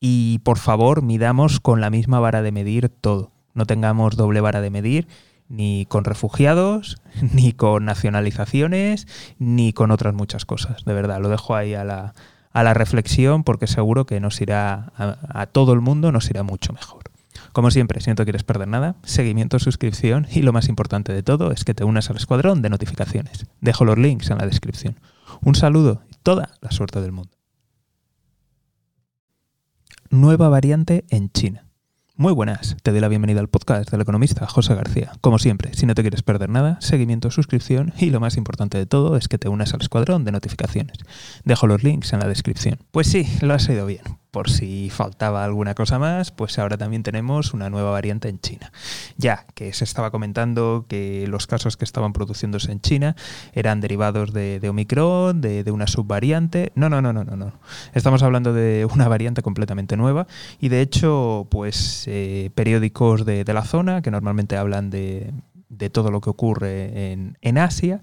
y 0.00 0.40
por 0.40 0.58
favor 0.58 1.02
midamos 1.02 1.60
con 1.60 1.80
la 1.80 1.90
misma 1.90 2.18
vara 2.18 2.42
de 2.42 2.50
medir 2.50 2.88
todo. 2.88 3.30
No 3.54 3.66
tengamos 3.66 4.16
doble 4.16 4.40
vara 4.40 4.60
de 4.60 4.70
medir 4.70 5.06
ni 5.48 5.86
con 5.86 6.04
refugiados, 6.04 7.00
ni 7.34 7.52
con 7.52 7.84
nacionalizaciones, 7.84 9.06
ni 9.38 9.72
con 9.72 9.90
otras 9.90 10.14
muchas 10.14 10.44
cosas. 10.44 10.84
De 10.84 10.94
verdad, 10.94 11.20
lo 11.20 11.28
dejo 11.28 11.54
ahí 11.54 11.74
a 11.74 11.84
la, 11.84 12.14
a 12.52 12.62
la 12.64 12.74
reflexión 12.74 13.44
porque 13.44 13.66
seguro 13.66 14.06
que 14.06 14.18
nos 14.18 14.40
irá 14.40 14.92
a, 14.96 15.40
a 15.40 15.46
todo 15.46 15.72
el 15.72 15.80
mundo 15.80 16.10
nos 16.10 16.28
irá 16.30 16.42
mucho 16.42 16.72
mejor. 16.72 17.01
Como 17.52 17.70
siempre, 17.70 18.00
si 18.00 18.08
no 18.08 18.16
te 18.16 18.24
quieres 18.24 18.44
perder 18.44 18.68
nada, 18.68 18.96
seguimiento, 19.04 19.58
suscripción 19.58 20.26
y 20.32 20.40
lo 20.40 20.54
más 20.54 20.68
importante 20.68 21.12
de 21.12 21.22
todo 21.22 21.52
es 21.52 21.64
que 21.64 21.74
te 21.74 21.84
unas 21.84 22.08
al 22.08 22.16
escuadrón 22.16 22.62
de 22.62 22.70
notificaciones. 22.70 23.46
Dejo 23.60 23.84
los 23.84 23.98
links 23.98 24.30
en 24.30 24.38
la 24.38 24.46
descripción. 24.46 24.98
Un 25.42 25.54
saludo 25.54 26.02
y 26.10 26.14
toda 26.22 26.54
la 26.62 26.70
suerte 26.70 27.02
del 27.02 27.12
mundo. 27.12 27.36
Nueva 30.08 30.48
variante 30.48 31.04
en 31.10 31.30
China. 31.30 31.66
Muy 32.16 32.32
buenas, 32.32 32.76
te 32.82 32.90
doy 32.90 33.00
la 33.00 33.08
bienvenida 33.08 33.40
al 33.40 33.48
podcast 33.48 33.90
del 33.90 34.02
economista 34.02 34.46
José 34.46 34.74
García. 34.74 35.12
Como 35.20 35.38
siempre, 35.38 35.74
si 35.74 35.84
no 35.86 35.94
te 35.94 36.02
quieres 36.02 36.22
perder 36.22 36.48
nada, 36.48 36.78
seguimiento, 36.80 37.30
suscripción 37.30 37.92
y 37.98 38.10
lo 38.10 38.20
más 38.20 38.36
importante 38.36 38.78
de 38.78 38.86
todo 38.86 39.16
es 39.16 39.28
que 39.28 39.38
te 39.38 39.48
unas 39.48 39.74
al 39.74 39.80
escuadrón 39.82 40.24
de 40.24 40.32
notificaciones. 40.32 40.98
Dejo 41.44 41.66
los 41.66 41.82
links 41.82 42.12
en 42.12 42.20
la 42.20 42.28
descripción. 42.28 42.78
Pues 42.92 43.08
sí, 43.08 43.26
lo 43.42 43.52
has 43.54 43.68
oído 43.68 43.86
bien 43.86 44.21
por 44.32 44.50
si 44.50 44.88
faltaba 44.88 45.44
alguna 45.44 45.74
cosa 45.74 45.98
más, 45.98 46.30
pues 46.30 46.58
ahora 46.58 46.78
también 46.78 47.02
tenemos 47.02 47.52
una 47.52 47.68
nueva 47.68 47.90
variante 47.90 48.30
en 48.30 48.40
China. 48.40 48.72
Ya 49.18 49.46
que 49.54 49.74
se 49.74 49.84
estaba 49.84 50.10
comentando 50.10 50.86
que 50.88 51.26
los 51.28 51.46
casos 51.46 51.76
que 51.76 51.84
estaban 51.84 52.14
produciéndose 52.14 52.72
en 52.72 52.80
China 52.80 53.14
eran 53.52 53.82
derivados 53.82 54.32
de, 54.32 54.66
Omicron, 54.68 55.42
de, 55.42 55.70
una 55.70 55.86
subvariante. 55.86 56.72
No, 56.74 56.88
no, 56.88 57.02
no, 57.02 57.12
no, 57.12 57.24
no, 57.24 57.36
no. 57.36 57.52
Estamos 57.92 58.22
hablando 58.22 58.54
de 58.54 58.88
una 58.92 59.06
variante 59.06 59.42
completamente 59.42 59.98
nueva 59.98 60.26
y 60.58 60.70
de 60.70 60.80
hecho, 60.80 61.46
pues 61.50 62.04
eh, 62.06 62.50
periódicos 62.54 63.26
de, 63.26 63.44
la 63.52 63.64
zona 63.64 64.00
que 64.00 64.10
normalmente 64.10 64.56
hablan 64.56 64.88
de, 64.88 65.34
todo 65.92 66.10
lo 66.10 66.22
que 66.22 66.30
ocurre 66.30 67.12
en, 67.12 67.36
en 67.42 67.58
Asia, 67.58 68.00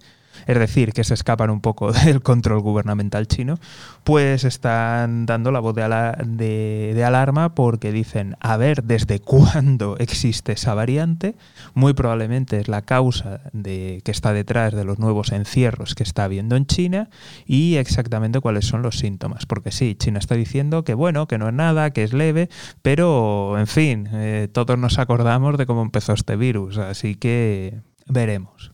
es 0.48 0.58
decir, 0.58 0.94
que 0.94 1.04
se 1.04 1.14
escapan 1.14 1.50
un 1.50 1.62
poco 1.62 1.92
del 2.06 2.22
control 2.22 2.62
gubernamental 2.62 3.28
chino, 3.28 3.60
pues 4.04 4.44
están 4.44 5.26
dando 5.26 5.52
la 5.52 5.60
voz 5.60 5.76
de, 5.76 7.04
alarma 7.06 7.56
porque 7.56 7.92
dicen, 7.92 8.36
a 8.40 8.58
ver, 8.58 8.84
¿desde 8.84 9.20
cuándo 9.20 9.98
existe 9.98 10.54
esa 10.54 10.74
variante? 10.74 11.36
Muy 11.74 11.94
probablemente 11.94 12.60
es 12.60 12.68
la 12.68 12.82
causa 12.82 13.42
de, 13.54 14.02
que 14.04 14.12
está 14.12 14.34
detrás 14.34 14.74
de 14.74 14.84
los 14.84 15.00
nuevos 15.00 15.32
encierros 15.32 15.96
que 15.96 16.04
está 16.04 16.26
habiendo 16.26 16.56
en 16.56 16.66
China 16.66 17.10
y 17.46 17.76
exactamente 17.76 18.40
cuáles 18.40 18.66
son 18.66 18.82
los 18.82 19.00
síntomas. 19.00 19.46
Porque 19.46 19.72
sí, 19.72 19.96
China 19.96 20.20
está 20.20 20.36
diciendo 20.36 20.84
que 20.84 20.94
bueno, 20.94 21.28
que 21.28 21.38
no 21.38 21.48
es 21.48 21.54
nada, 21.54 21.92
que 21.92 22.04
es 22.04 22.14
leve, 22.14 22.50
pero 22.82 23.58
en 23.58 23.68
fin, 23.68 24.10
eh, 24.12 24.48
todos 24.52 24.78
nos 24.78 25.00
acordamos 25.00 25.58
de 25.58 25.66
cómo 25.66 25.82
empezó 25.82 26.14
este 26.14 26.36
virus, 26.36 26.78
así 26.78 27.16
que 27.16 27.82
veremos. 28.08 28.72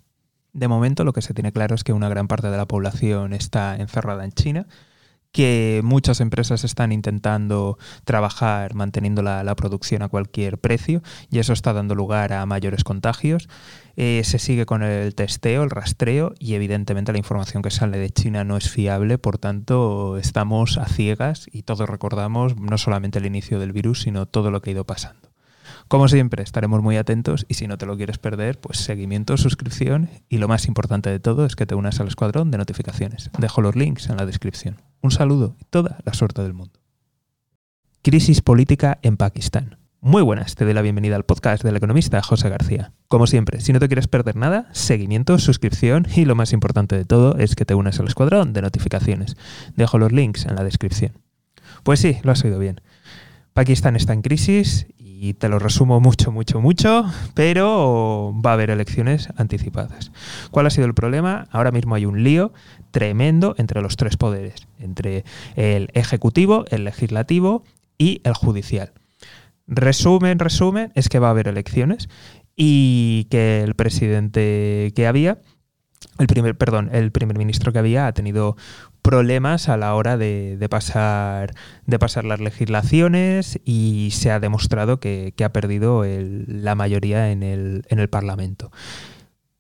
De 0.55 0.69
momento 0.69 1.03
lo 1.03 1.11
que 1.11 1.21
se 1.21 1.33
tiene 1.33 1.51
claro 1.51 1.75
es 1.75 1.83
que 1.83 1.91
una 1.91 2.07
gran 2.07 2.29
parte 2.29 2.49
de 2.49 2.55
la 2.55 2.65
población 2.65 3.33
está 3.33 3.75
encerrada 3.75 4.23
en 4.23 4.31
China, 4.31 4.67
que 5.33 5.81
muchas 5.83 6.21
empresas 6.21 6.63
están 6.63 6.93
intentando 6.93 7.77
trabajar 8.05 8.73
manteniendo 8.73 9.21
la, 9.21 9.53
producción 9.55 10.01
a 10.01 10.07
cualquier 10.07 10.57
precio 10.57 11.03
y 11.29 11.39
eso 11.39 11.51
está 11.51 11.73
dando 11.73 11.93
lugar 11.93 12.31
a 12.31 12.45
mayores 12.45 12.85
contagios. 12.85 13.49
Eh, 13.97 14.21
se 14.23 14.39
sigue 14.39 14.65
con 14.65 14.81
el 14.81 15.13
testeo, 15.13 15.61
el 15.61 15.71
rastreo 15.71 16.33
y 16.39 16.53
evidentemente 16.53 17.11
la 17.11 17.17
información 17.17 17.61
que 17.61 17.69
sale 17.69 17.97
de 17.97 18.09
China 18.11 18.45
no 18.45 18.55
es 18.55 18.69
fiable, 18.69 19.17
por 19.17 19.37
tanto 19.37 20.17
estamos 20.17 20.77
a 20.77 20.85
ciegas 20.85 21.49
y 21.51 21.63
todos 21.63 21.89
recordamos 21.89 22.55
no 22.55 22.77
solamente 22.77 23.19
el 23.19 23.25
inicio 23.25 23.59
del 23.59 23.73
virus, 23.73 24.03
sino 24.03 24.25
todo 24.25 24.51
lo 24.51 24.61
que 24.61 24.69
ha 24.69 24.73
ido 24.73 24.85
pasando. 24.85 25.34
Como 25.87 26.07
siempre, 26.07 26.41
estaremos 26.41 26.81
muy 26.81 26.97
atentos 26.97 27.45
y 27.47 27.53
si 27.53 27.67
no 27.67 27.77
te 27.77 27.85
lo 27.85 27.95
quieres 27.95 28.17
perder, 28.17 28.59
pues 28.59 28.79
seguimiento, 28.79 29.37
suscripción 29.37 30.09
y 30.29 30.39
lo 30.39 30.47
más 30.47 30.65
importante 30.65 31.11
de 31.11 31.19
todo 31.19 31.45
es 31.45 31.55
que 31.55 31.67
te 31.67 31.75
unas 31.75 31.99
al 31.99 32.07
escuadrón 32.07 32.49
de 32.49 32.57
notificaciones. 32.57 33.29
Dejo 33.37 33.61
los 33.61 33.75
links 33.75 34.09
en 34.09 34.17
la 34.17 34.25
descripción. 34.25 34.81
Un 35.01 35.11
saludo 35.11 35.55
y 35.61 35.65
toda 35.65 35.99
la 36.03 36.13
suerte 36.13 36.41
del 36.41 36.53
mundo. 36.53 36.79
Crisis 38.01 38.41
política 38.41 38.97
en 39.03 39.15
Pakistán. 39.15 39.77
Muy 40.01 40.23
buenas, 40.23 40.55
te 40.55 40.65
doy 40.65 40.73
la 40.73 40.81
bienvenida 40.81 41.15
al 41.15 41.25
podcast 41.25 41.63
del 41.63 41.75
economista 41.75 42.21
José 42.21 42.49
García. 42.49 42.91
Como 43.07 43.27
siempre, 43.27 43.61
si 43.61 43.71
no 43.71 43.79
te 43.79 43.87
quieres 43.87 44.07
perder 44.07 44.35
nada, 44.35 44.69
seguimiento, 44.71 45.37
suscripción 45.37 46.07
y 46.15 46.25
lo 46.25 46.35
más 46.35 46.51
importante 46.51 46.95
de 46.95 47.05
todo 47.05 47.37
es 47.37 47.55
que 47.55 47.65
te 47.65 47.75
unas 47.75 47.99
al 47.99 48.07
escuadrón 48.07 48.53
de 48.53 48.63
notificaciones. 48.63 49.35
Dejo 49.75 49.99
los 49.99 50.11
links 50.11 50.45
en 50.45 50.55
la 50.55 50.63
descripción. 50.63 51.13
Pues 51.83 51.99
sí, 51.99 52.17
lo 52.23 52.31
has 52.31 52.43
oído 52.43 52.57
bien. 52.57 52.81
Pakistán 53.55 53.95
está 53.95 54.11
en 54.11 54.21
crisis 54.21 54.85
y 55.17 55.33
te 55.33 55.47
lo 55.47 55.59
resumo 55.59 56.01
mucho, 56.01 56.31
mucho, 56.31 56.59
mucho, 56.59 57.05
pero 57.33 58.33
va 58.45 58.51
a 58.51 58.53
haber 58.53 58.69
elecciones 58.69 59.29
anticipadas. 59.37 60.11
¿Cuál 60.51 60.65
ha 60.65 60.69
sido 60.69 60.87
el 60.87 60.93
problema? 60.93 61.47
Ahora 61.51 61.71
mismo 61.71 61.95
hay 61.95 62.05
un 62.05 62.23
lío 62.23 62.51
tremendo 62.91 63.55
entre 63.57 63.81
los 63.81 63.95
tres 63.95 64.17
poderes, 64.17 64.67
entre 64.77 65.23
el 65.55 65.89
ejecutivo, 65.93 66.65
el 66.69 66.83
legislativo 66.83 67.63
y 67.97 68.21
el 68.23 68.33
judicial. 68.33 68.91
Resumen, 69.67 70.39
resumen, 70.39 70.91
es 70.95 71.07
que 71.07 71.19
va 71.19 71.27
a 71.27 71.31
haber 71.31 71.47
elecciones 71.47 72.09
y 72.55 73.27
que 73.29 73.63
el 73.63 73.75
presidente 73.75 74.91
que 74.95 75.07
había 75.07 75.39
el 76.17 76.27
primer, 76.27 76.57
perdón, 76.57 76.89
el 76.93 77.11
primer 77.11 77.37
ministro 77.37 77.73
que 77.73 77.79
había 77.79 78.07
ha 78.07 78.13
tenido 78.13 78.55
problemas 79.05 79.69
a 79.69 79.77
la 79.77 79.93
hora 79.93 80.17
de, 80.17 80.67
pasar, 80.67 81.53
de 81.85 81.99
pasar 81.99 82.25
las 82.25 82.39
legislaciones 82.39 83.59
y 83.63 84.09
se 84.11 84.31
ha 84.31 84.39
demostrado 84.39 84.99
que, 84.99 85.31
ha 85.43 85.49
perdido 85.49 86.03
la 86.03 86.73
mayoría 86.73 87.31
en 87.31 87.43
el, 87.43 87.85
en 87.89 87.99
el 87.99 88.09
Parlamento. 88.09 88.71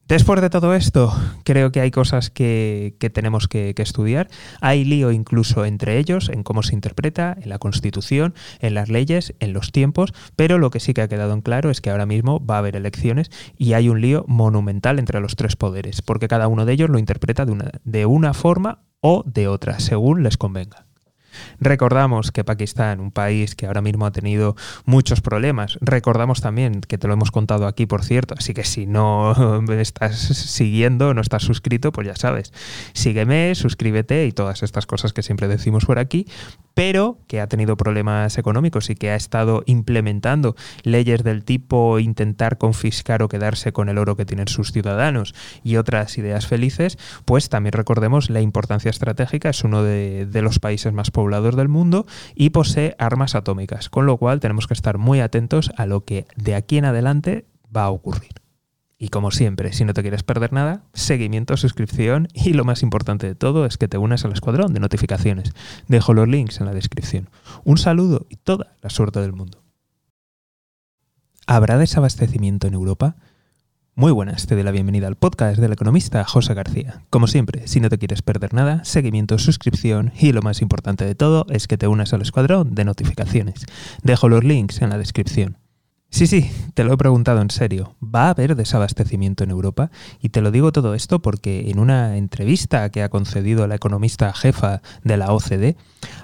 Después 0.07 0.39
de 0.39 0.51
todo 0.51 0.75
esto, 0.75 1.11
creo 1.45 1.71
que 1.71 1.81
hay 1.81 1.89
cosas 1.89 2.29
que, 2.29 2.95
tenemos 3.11 3.47
que, 3.47 3.73
estudiar. 3.75 4.29
Hay 4.61 4.85
lío 4.85 5.11
incluso 5.11 5.65
entre 5.65 5.97
ellos, 5.97 6.29
en 6.29 6.43
cómo 6.43 6.61
se 6.61 6.75
interpreta, 6.75 7.35
en 7.41 7.49
la 7.49 7.57
Constitución, 7.57 8.35
en 8.59 8.75
las 8.75 8.89
leyes, 8.89 9.33
en 9.39 9.53
los 9.53 9.71
tiempos, 9.71 10.13
pero 10.35 10.59
lo 10.59 10.69
que 10.69 10.79
sí 10.79 10.93
que 10.93 11.01
ha 11.01 11.07
quedado 11.07 11.33
en 11.33 11.41
claro 11.41 11.71
es 11.71 11.81
que 11.81 11.89
ahora 11.89 12.05
mismo 12.05 12.45
va 12.45 12.55
a 12.55 12.59
haber 12.59 12.75
elecciones 12.75 13.31
y 13.57 13.73
hay 13.73 13.89
un 13.89 13.99
lío 13.99 14.25
monumental 14.27 14.99
entre 14.99 15.19
los 15.21 15.35
tres 15.35 15.55
poderes, 15.55 16.03
porque 16.03 16.27
cada 16.27 16.47
uno 16.47 16.65
de 16.65 16.73
ellos 16.73 16.91
lo 16.91 16.99
interpreta 16.99 17.45
de 17.45 17.53
una, 17.53 17.71
de 17.83 18.05
una 18.05 18.35
forma 18.35 18.83
o 19.01 19.23
de 19.25 19.47
otra, 19.47 19.79
según 19.79 20.21
les 20.21 20.37
convenga. 20.37 20.85
Recordamos 21.59 22.31
que 22.31 22.43
Pakistán, 22.43 22.99
un 22.99 23.11
país 23.11 23.55
que 23.55 23.67
ahora 23.67 23.81
mismo 23.81 24.05
ha 24.05 24.11
tenido 24.11 24.55
muchos 24.85 25.21
problemas, 25.21 25.77
recordamos 25.81 26.41
también 26.41 26.81
que 26.81 26.97
te 26.97 27.07
lo 27.07 27.13
hemos 27.13 27.31
contado 27.31 27.67
aquí, 27.67 27.85
por 27.85 28.03
cierto, 28.03 28.35
así 28.37 28.53
que 28.53 28.63
si 28.63 28.85
no 28.85 29.33
estás 29.79 30.17
siguiendo, 30.17 31.13
no 31.13 31.21
estás 31.21 31.43
suscrito, 31.43 31.91
pues 31.91 32.07
ya 32.07 32.15
sabes, 32.15 32.53
sígueme, 32.93 33.55
suscríbete 33.55 34.25
y 34.25 34.31
todas 34.31 34.63
estas 34.63 34.85
cosas 34.85 35.13
que 35.13 35.23
siempre 35.23 35.47
decimos 35.47 35.85
por 35.85 35.99
aquí, 35.99 36.27
pero 36.75 37.17
que 37.27 37.41
ha 37.41 37.47
tenido 37.47 37.77
problemas 37.77 38.37
económicos 38.37 38.91
y 38.91 38.95
que 38.95 39.09
ha 39.09 39.15
estado 39.15 39.63
implementando 39.65 40.55
leyes 40.83 41.23
del 41.23 41.43
tipo 41.43 41.97
intentar 41.97 42.59
confiscar 42.59 43.23
o 43.23 43.29
quedarse 43.29 43.73
con 43.73 43.89
el 43.89 43.97
oro 43.97 44.15
que 44.15 44.25
tienen 44.25 44.47
sus 44.47 44.71
ciudadanos 44.71 45.33
y 45.63 45.77
otras 45.77 46.15
ideas 46.19 46.45
felices, 46.45 46.99
pues 47.23 47.49
también 47.49 47.73
recordemos 47.73 48.29
la 48.29 48.41
importancia 48.41 48.91
estratégica, 48.91 49.49
es 49.49 49.63
uno 49.63 49.81
de, 49.81 50.27
los 50.43 50.59
países 50.59 50.93
más 50.93 51.09
poblados 51.09 51.55
del 51.55 51.69
mundo 51.69 52.05
y 52.35 52.51
posee 52.51 52.95
armas 52.99 53.33
atómicas, 53.33 53.89
con 53.89 54.05
lo 54.05 54.17
cual 54.17 54.41
tenemos 54.41 54.67
que 54.67 54.73
estar 54.75 54.97
muy 54.97 55.21
atentos 55.21 55.71
a 55.77 55.87
lo 55.87 56.03
que 56.03 56.27
de 56.35 56.55
aquí 56.55 56.77
en 56.77 56.85
adelante 56.85 57.45
va 57.75 57.85
a 57.85 57.89
ocurrir. 57.89 58.44
Y 58.97 59.09
como 59.09 59.31
siempre, 59.31 59.73
si 59.73 59.83
no 59.83 59.93
te 59.93 60.01
quieres 60.01 60.23
perder 60.23 60.53
nada, 60.53 60.83
seguimiento, 60.93 61.57
suscripción 61.57 62.29
y 62.33 62.53
lo 62.53 62.63
más 62.63 62.81
importante 62.81 63.27
de 63.27 63.35
todo 63.35 63.65
es 63.65 63.77
que 63.77 63.89
te 63.89 63.97
unas 63.97 64.23
al 64.23 64.31
escuadrón 64.31 64.73
de 64.73 64.79
notificaciones. 64.79 65.51
Dejo 65.87 66.13
los 66.13 66.29
links 66.29 66.61
en 66.61 66.65
la 66.65 66.73
descripción. 66.73 67.29
Un 67.65 67.77
saludo 67.77 68.25
y 68.29 68.37
toda 68.37 68.77
la 68.81 68.89
suerte 68.89 69.19
del 69.19 69.33
mundo. 69.33 69.63
¿Habrá 71.45 71.77
desabastecimiento 71.77 72.67
en 72.67 72.73
Europa? 72.73 73.17
Muy 73.97 74.11
buenas, 74.11 74.45
te 74.45 74.55
doy 74.55 74.63
la 74.63 74.71
bienvenida 74.71 75.07
al 75.07 75.15
podcast 75.15 75.59
del 75.59 75.73
economista 75.73 76.23
José 76.25 76.53
García. 76.53 77.03
Como 77.09 77.27
siempre, 77.27 77.67
si 77.67 77.79
no 77.79 77.89
te 77.89 77.97
quieres 77.97 78.21
perder 78.21 78.53
nada, 78.53 78.83
seguimiento, 78.83 79.37
suscripción 79.39 80.11
y 80.19 80.31
lo 80.31 80.41
más 80.41 80.61
importante 80.61 81.05
de 81.05 81.15
todo 81.15 81.45
es 81.49 81.67
que 81.67 81.77
te 81.77 81.87
unas 81.87 82.13
al 82.13 82.21
escuadrón 82.21 82.75
de 82.75 82.83
notificaciones. 82.83 83.65
Dejo 84.03 84.27
los 84.27 84.43
links 84.43 84.81
en 84.81 84.89
la 84.89 84.97
descripción. 84.97 85.57
Sí, 86.09 86.27
sí, 86.27 86.49
te 86.73 86.85
lo 86.85 86.93
he 86.93 86.97
preguntado 86.97 87.41
en 87.41 87.49
serio. 87.49 87.95
¿Va 88.01 88.27
a 88.27 88.29
haber 88.29 88.55
desabastecimiento 88.55 89.43
en 89.43 89.51
Europa? 89.51 89.91
Y 90.21 90.29
te 90.29 90.41
lo 90.41 90.49
digo 90.49 90.71
todo 90.71 90.95
esto 90.95 91.21
porque 91.21 91.69
en 91.69 91.77
una 91.77 92.15
entrevista 92.15 92.89
que 92.89 93.03
ha 93.03 93.09
concedido 93.09 93.67
la 93.67 93.75
economista 93.75 94.31
jefa 94.33 94.81
de 95.03 95.17
la 95.17 95.33
OCDE, 95.33 95.75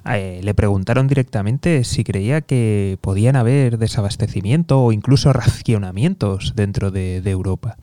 eh, 0.06 0.42
le 0.44 0.54
preguntaron 0.54 1.08
directamente 1.08 1.84
si 1.84 2.04
creía 2.04 2.42
que 2.42 2.98
podían 3.02 3.36
haber 3.36 3.78
desabastecimiento 3.78 4.82
o 4.82 4.92
incluso 4.92 5.34
racionamientos 5.34 6.54
dentro 6.56 6.92
de, 6.92 7.22
de 7.22 7.32
Europa. 7.32 7.78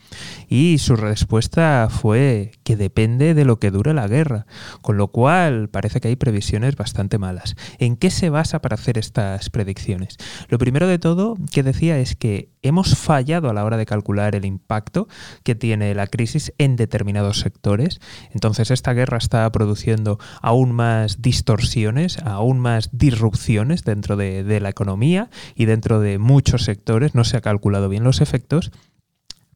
Y 0.48 0.78
su 0.78 0.96
respuesta 0.96 1.88
fue 1.90 2.52
que 2.64 2.76
depende 2.76 3.35
de 3.35 3.44
lo 3.44 3.59
que 3.59 3.70
dure 3.70 3.94
la 3.94 4.09
guerra, 4.09 4.46
con 4.83 4.96
lo 4.96 5.09
cual 5.09 5.68
parece 5.68 6.00
que 6.00 6.09
hay 6.09 6.16
previsiones 6.16 6.76
bastante 6.76 7.18
malas. 7.18 7.54
¿En 7.78 7.96
qué 7.96 8.11
se 8.11 8.31
basa 8.31 8.61
para 8.61 8.74
hacer 8.74 8.98
estas 8.98 9.50
predicciones? 9.50 10.16
Lo 10.48 10.59
primero 10.59 10.87
de 10.87 10.98
todo 10.98 11.37
que 11.52 11.62
decía 11.62 11.98
es 11.98 12.16
que 12.16 12.50
hemos 12.62 12.96
fallado 12.96 13.50
a 13.50 13.52
la 13.52 13.64
hora 13.64 13.76
de 13.76 13.87
calcular 13.87 14.35
el 14.35 14.44
impacto 14.44 15.09
que 15.42 15.54
tiene 15.54 15.94
la 15.94 16.07
crisis 16.07 16.52
en 16.59 16.76
determinados 16.76 17.40
sectores. 17.40 18.00
Entonces 18.33 18.70
esta 18.70 18.92
guerra 18.92 19.18
está 19.18 19.50
produciendo 19.52 20.18
aún 20.42 20.72
más 20.72 21.22
distorsiones, 21.22 22.08
aún 22.16 22.59
más 22.59 22.88
disrupciones 22.92 23.85
dentro 23.85 24.16
de, 24.16 24.42
de 24.42 24.61
la 24.61 24.71
economía 24.71 25.29
y 25.55 25.66
dentro 25.66 26.01
de 26.01 26.18
muchos 26.18 26.64
sectores. 26.64 27.14
No 27.14 27.25
se 27.25 27.37
ha 27.37 27.42
calculado 27.42 27.90
bien 27.90 28.05
los 28.05 28.23
efectos 28.23 28.73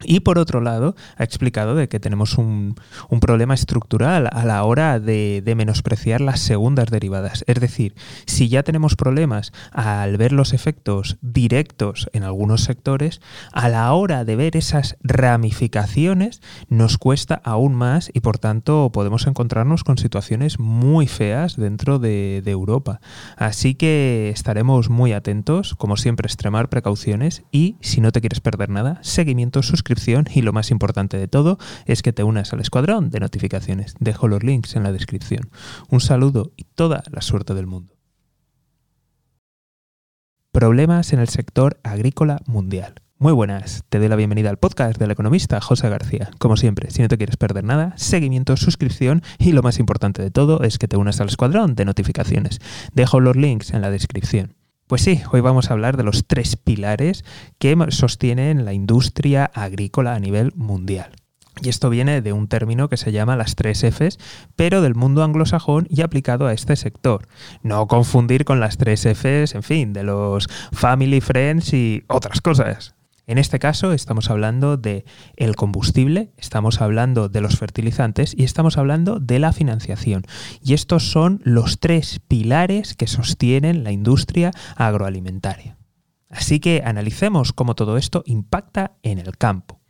y 0.05 0.21
por 0.21 0.39
otro 0.39 0.61
lado, 0.61 0.95
ha 1.17 1.25
explicado 1.25 1.75
de 1.75 1.89
que 1.89 2.01
tenemos 2.01 2.39
un, 2.39 2.75
problema 3.21 3.55
estructural 3.55 4.29
a 4.33 4.45
la 4.45 4.65
hora 4.65 4.99
de, 4.99 5.43
menospreciar 5.57 6.21
las 6.21 6.41
segundas 6.41 6.91
derivadas. 6.91 7.45
Es 7.47 7.61
decir, 7.61 7.95
si 8.27 8.49
ya 8.49 8.63
tenemos 8.63 8.97
problemas 8.97 9.53
al 9.71 10.17
ver 10.17 10.33
los 10.33 10.53
efectos 10.55 11.19
directos 11.21 12.09
en 12.13 12.25
algunos 12.25 12.63
sectores, 12.63 13.21
a 13.53 13.69
la 13.69 13.93
hora 13.93 14.25
de 14.25 14.35
ver 14.35 14.57
esas 14.57 14.97
ramificaciones 15.03 16.41
nos 16.69 16.99
cuesta 16.99 17.41
aún 17.45 17.75
más 17.75 18.11
y 18.13 18.21
por 18.21 18.39
tanto 18.39 18.91
podemos 18.93 19.27
encontrarnos 19.27 19.85
con 19.85 19.99
situaciones 19.99 20.59
muy 20.59 21.07
feas 21.07 21.57
dentro 21.57 21.99
de, 21.99 22.43
de 22.45 22.51
Europa. 22.51 23.01
Así 23.37 23.75
que 23.75 24.31
estaremos 24.31 24.91
muy 24.91 25.13
atentos, 25.13 25.75
como 25.77 25.97
siempre, 25.97 26.27
extremar 26.27 26.69
precauciones 26.69 27.43
y, 27.53 27.77
si 27.81 28.01
no 28.01 28.11
te 28.11 28.21
quieres 28.21 28.41
perder 28.41 28.71
nada, 28.71 28.99
seguimiento, 29.03 29.63
y 30.35 30.43
lo 30.43 30.53
más 30.53 30.71
importante 30.71 31.19
de 31.19 31.29
todo 31.29 31.59
es 31.87 32.03
que 32.03 32.13
te 32.13 32.25
unas 32.25 32.53
al 32.53 32.61
escuadrón 32.61 33.11
de 33.11 33.21
notificaciones. 33.21 33.95
Dejo 34.01 34.29
los 34.29 34.43
links 34.43 34.75
en 34.77 34.83
la 34.83 34.93
descripción. 34.93 35.51
Un 35.89 36.01
saludo 36.01 36.53
y 36.57 36.65
toda 36.65 37.03
la 37.11 37.21
suerte 37.21 37.55
del 37.55 37.67
mundo. 37.67 37.95
Problemas 40.51 41.13
en 41.13 41.21
el 41.21 41.29
sector 41.29 41.81
agrícola 41.83 42.41
mundial. 42.47 42.95
Muy 43.19 43.33
buenas, 43.33 43.85
te 43.89 43.99
doy 43.99 44.09
la 44.09 44.17
bienvenida 44.17 44.51
al 44.51 44.59
podcast 44.59 44.99
del 44.99 45.13
economista 45.13 45.61
José 45.61 45.89
García. 45.89 46.31
Como 46.39 46.57
siempre, 46.57 46.91
si 46.91 47.03
no 47.03 47.09
te 47.09 47.17
quieres 47.17 47.37
perder 47.37 47.63
nada, 47.63 47.93
seguimiento, 47.97 48.57
suscripción 48.57 49.23
y 49.39 49.53
lo 49.53 49.63
más 49.63 49.79
importante 49.79 50.23
de 50.23 50.31
todo 50.31 50.63
es 50.63 50.79
que 50.79 50.89
te 50.89 50.97
unas 50.97 51.21
al 51.21 51.29
escuadrón 51.29 51.75
de 51.75 51.85
notificaciones. 51.85 52.59
Dejo 52.93 53.21
los 53.21 53.37
links 53.37 53.73
en 53.73 53.81
la 53.81 53.91
descripción. 53.91 54.57
Pues 54.93 55.01
sí, 55.01 55.23
hoy 55.31 55.41
vamos 55.41 55.71
a 55.71 55.73
hablar 55.73 55.97
de 55.97 56.03
los 56.03 56.27
tres 56.27 56.57
pilares 56.57 57.25
que 57.59 57.75
sostienen 57.89 58.67
la 58.67 58.75
industria 58.75 59.47
agrícola 59.47 60.15
a 60.15 60.21
nivel 60.21 60.53
mundial. 60.55 61.13
Y 61.63 61.71
esto 61.71 61.89
viene 61.89 62.21
de 62.21 62.35
un 62.35 62.47
término 62.47 62.91
que 62.91 62.99
se 62.99 63.11
llama 63.11 63.35
las 63.35 63.55
tres 63.55 63.83
Fs, 63.85 64.19
pero 64.55 64.83
del 64.83 64.95
mundo 64.95 65.25
anglosajón 65.25 65.87
y 65.89 66.03
aplicado 66.03 66.47
a 66.47 66.53
este 66.53 66.77
sector. 66.77 67.27
No 67.63 67.87
confundir 67.87 68.45
con 68.45 68.61
las 68.61 68.77
tres 68.77 69.07
Fs, 69.07 69.55
en 69.55 69.63
fin, 69.63 69.95
de 69.95 70.03
los 70.03 70.47
family 70.73 71.23
friends 71.23 71.73
y 71.73 72.05
otras 72.09 72.43
cosas. 72.43 72.92
En 73.27 73.39
este 73.39 73.59
caso 73.59 73.93
estamos 73.93 74.31
hablando 74.31 74.77
de 74.77 75.05
el 75.37 75.55
combustible, 75.55 76.33
estamos 76.37 76.81
hablando 76.81 77.29
de 77.29 77.41
los 77.41 77.57
fertilizantes 77.57 78.35
y 78.37 78.45
estamos 78.45 78.79
hablando 78.79 79.21
de 79.21 79.39
la 79.39 79.53
financiación. 79.53 80.25
Y 80.63 80.75
estos 80.75 81.11
son 81.11 81.41
los 81.45 81.79
tres 81.79 82.21
pilares 82.27 82.95
que 82.95 83.07
sostienen 83.07 83.85
la 83.85 83.93
industria 83.93 84.51
agroalimentaria. 84.77 85.79
Así 86.31 86.61
que 86.61 86.83
analicemos 86.85 87.53
cómo 87.53 87.75
todo 87.75 87.97
esto 87.97 88.23
impacta 88.27 88.97
en 89.03 89.19
el 89.19 89.37
campo. 89.37 89.82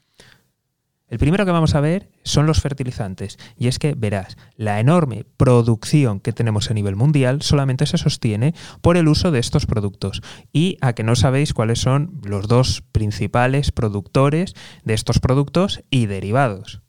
El 1.12 1.18
primero 1.18 1.44
que 1.44 1.52
vamos 1.52 1.74
a 1.74 1.82
ver 1.82 2.08
son 2.24 2.46
los 2.46 2.62
fertilizantes. 2.62 3.36
Y 3.58 3.68
es 3.68 3.78
que 3.78 3.94
verás, 3.94 4.38
la 4.56 4.80
enorme 4.80 5.26
producción 5.36 6.20
que 6.20 6.32
tenemos 6.32 6.70
a 6.70 6.74
nivel 6.74 6.96
mundial 6.96 7.42
solamente 7.42 7.84
se 7.84 7.98
sostiene 7.98 8.54
por 8.80 8.96
el 8.96 9.08
uso 9.08 9.30
de 9.30 9.38
estos 9.38 9.66
productos. 9.66 10.22
Y 10.54 10.78
a 10.80 10.94
que 10.94 11.02
no 11.02 11.14
sabéis 11.14 11.52
cuáles 11.52 11.80
son 11.80 12.18
los 12.24 12.48
dos 12.48 12.82
principales 12.92 13.72
productores 13.72 14.54
de 14.84 14.94
estos 14.94 15.18
productos 15.18 15.84
y 15.90 16.06
derivados. 16.06 16.80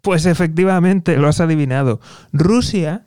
Pues 0.00 0.24
efectivamente, 0.24 1.18
lo 1.18 1.28
has 1.28 1.40
adivinado. 1.40 2.00
Rusia 2.32 3.06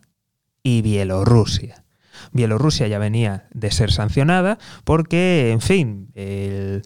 y 0.62 0.84
Bielorrusia. 0.84 1.86
Bielorrusia 2.34 2.88
ya 2.88 3.00
venía 3.00 3.48
de 3.52 3.72
ser 3.72 3.92
sancionada 3.92 4.60
porque, 4.84 5.50
en 5.52 5.62
fin, 5.62 6.12
el, 6.14 6.84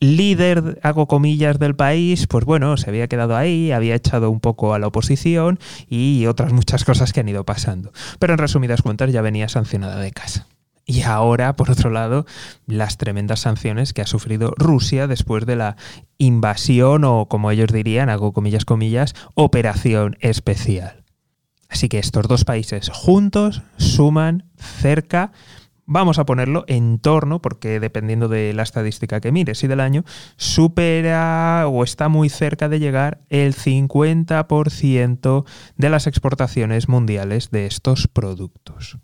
líder, 0.00 0.78
hago 0.82 1.06
comillas, 1.06 1.58
del 1.58 1.76
país, 1.76 2.26
pues 2.26 2.44
bueno, 2.44 2.76
se 2.76 2.90
había 2.90 3.08
quedado 3.08 3.36
ahí, 3.36 3.72
había 3.72 3.94
echado 3.94 4.30
un 4.30 4.40
poco 4.40 4.74
a 4.74 4.78
la 4.78 4.88
oposición 4.88 5.58
y 5.88 6.26
otras 6.26 6.52
muchas 6.52 6.84
cosas 6.84 7.12
que 7.12 7.20
han 7.20 7.28
ido 7.28 7.44
pasando. 7.44 7.92
Pero 8.18 8.34
en 8.34 8.38
resumidas 8.38 8.82
cuentas 8.82 9.12
ya 9.12 9.22
venía 9.22 9.48
sancionada 9.48 9.98
de 9.98 10.12
casa. 10.12 10.46
Y 10.88 11.02
ahora, 11.02 11.56
por 11.56 11.70
otro 11.70 11.90
lado, 11.90 12.26
las 12.66 12.96
tremendas 12.96 13.40
sanciones 13.40 13.92
que 13.92 14.02
ha 14.02 14.06
sufrido 14.06 14.52
Rusia 14.56 15.08
después 15.08 15.44
de 15.44 15.56
la 15.56 15.76
invasión 16.16 17.02
o, 17.02 17.26
como 17.26 17.50
ellos 17.50 17.72
dirían, 17.72 18.08
hago 18.08 18.32
comillas, 18.32 18.64
comillas, 18.64 19.14
operación 19.34 20.16
especial. 20.20 21.02
Así 21.68 21.88
que 21.88 21.98
estos 21.98 22.28
dos 22.28 22.44
países 22.44 22.88
juntos 22.90 23.62
suman 23.78 24.44
cerca 24.56 25.32
vamos 25.86 26.18
a 26.18 26.26
ponerlo 26.26 26.64
en 26.66 26.98
torno, 26.98 27.40
porque 27.40 27.80
dependiendo 27.80 28.28
de 28.28 28.52
la 28.52 28.62
estadística 28.62 29.20
que 29.20 29.32
mires 29.32 29.64
y 29.64 29.68
del 29.68 29.80
año, 29.80 30.04
supera 30.36 31.66
o 31.68 31.84
está 31.84 32.08
muy 32.08 32.28
cerca 32.28 32.68
de 32.68 32.80
llegar 32.80 33.20
el 33.30 33.54
50% 33.54 35.44
de 35.76 35.90
las 35.90 36.06
exportaciones 36.06 36.88
mundiales 36.88 37.50
de 37.50 37.66
estos 37.66 38.08
productos. 38.08 38.98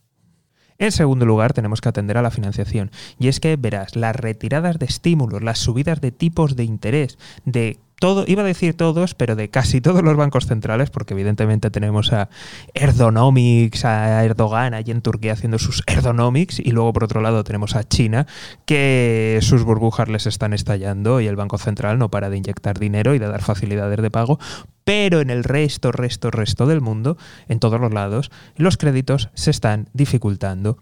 En 0.78 0.90
segundo 0.90 1.26
lugar, 1.26 1.52
tenemos 1.52 1.80
que 1.80 1.88
atender 1.88 2.18
a 2.18 2.22
la 2.22 2.32
financiación. 2.32 2.90
Y 3.18 3.28
es 3.28 3.38
que, 3.38 3.54
verás, 3.56 3.94
las 3.94 4.16
retiradas 4.16 4.80
de 4.80 4.86
estímulos, 4.86 5.40
las 5.40 5.60
subidas 5.60 6.00
de 6.00 6.10
tipos 6.10 6.56
de 6.56 6.64
interés, 6.64 7.18
de 7.44 7.78
todo, 8.02 8.24
iba 8.26 8.42
a 8.42 8.44
decir 8.44 8.76
todos, 8.76 9.14
pero 9.14 9.36
de 9.36 9.48
casi 9.48 9.80
todos 9.80 10.02
los 10.02 10.16
bancos 10.16 10.46
centrales, 10.46 10.90
porque 10.90 11.14
evidentemente 11.14 11.70
tenemos 11.70 12.12
a 12.12 12.30
Erdonomics, 12.74 13.84
a 13.84 14.24
Erdogan 14.24 14.74
allí 14.74 14.90
en 14.90 15.02
Turquía 15.02 15.34
haciendo 15.34 15.60
sus 15.60 15.84
Erdonomics, 15.86 16.58
y 16.58 16.72
luego 16.72 16.92
por 16.92 17.04
otro 17.04 17.20
lado 17.20 17.44
tenemos 17.44 17.76
a 17.76 17.84
China, 17.84 18.26
que 18.66 19.38
sus 19.40 19.62
burbujas 19.62 20.08
les 20.08 20.26
están 20.26 20.52
estallando 20.52 21.20
y 21.20 21.28
el 21.28 21.36
Banco 21.36 21.58
Central 21.58 22.00
no 22.00 22.10
para 22.10 22.28
de 22.28 22.38
inyectar 22.38 22.80
dinero 22.80 23.14
y 23.14 23.20
de 23.20 23.28
dar 23.28 23.40
facilidades 23.40 24.02
de 24.02 24.10
pago, 24.10 24.40
pero 24.82 25.20
en 25.20 25.30
el 25.30 25.44
resto, 25.44 25.92
resto, 25.92 26.32
resto 26.32 26.66
del 26.66 26.80
mundo, 26.80 27.16
en 27.46 27.60
todos 27.60 27.80
los 27.80 27.94
lados, 27.94 28.32
los 28.56 28.78
créditos 28.78 29.30
se 29.34 29.52
están 29.52 29.88
dificultando 29.92 30.78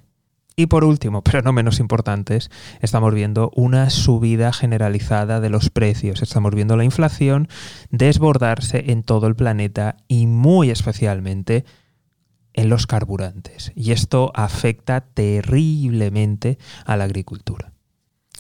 y 0.61 0.67
por 0.67 0.85
último, 0.85 1.23
pero 1.25 1.43
no 1.43 1.53
menos 1.53 1.81
importantes, 1.81 2.51
estamos 2.81 3.15
viendo 3.15 3.51
una 3.55 3.91
subida 3.91 4.53
generalizada 4.53 5.41
de 5.41 5.51
los 5.51 5.71
precios. 5.71 6.23
Estamos 6.23 6.55
viendo 6.55 6.77
la 6.77 6.85
inflación 6.85 7.49
desbordarse 7.91 8.91
en 8.93 9.03
todo 9.03 9.27
el 9.27 9.37
planeta 9.37 9.97
y 10.09 10.27
muy 10.27 10.71
especialmente 10.71 11.65
en 12.53 12.69
los 12.69 12.87
carburantes 12.87 13.73
y 13.77 13.93
esto 13.93 14.33
afecta 14.35 15.01
terriblemente 15.01 16.59
a 16.85 16.97
la 16.97 17.05
agricultura. 17.05 17.73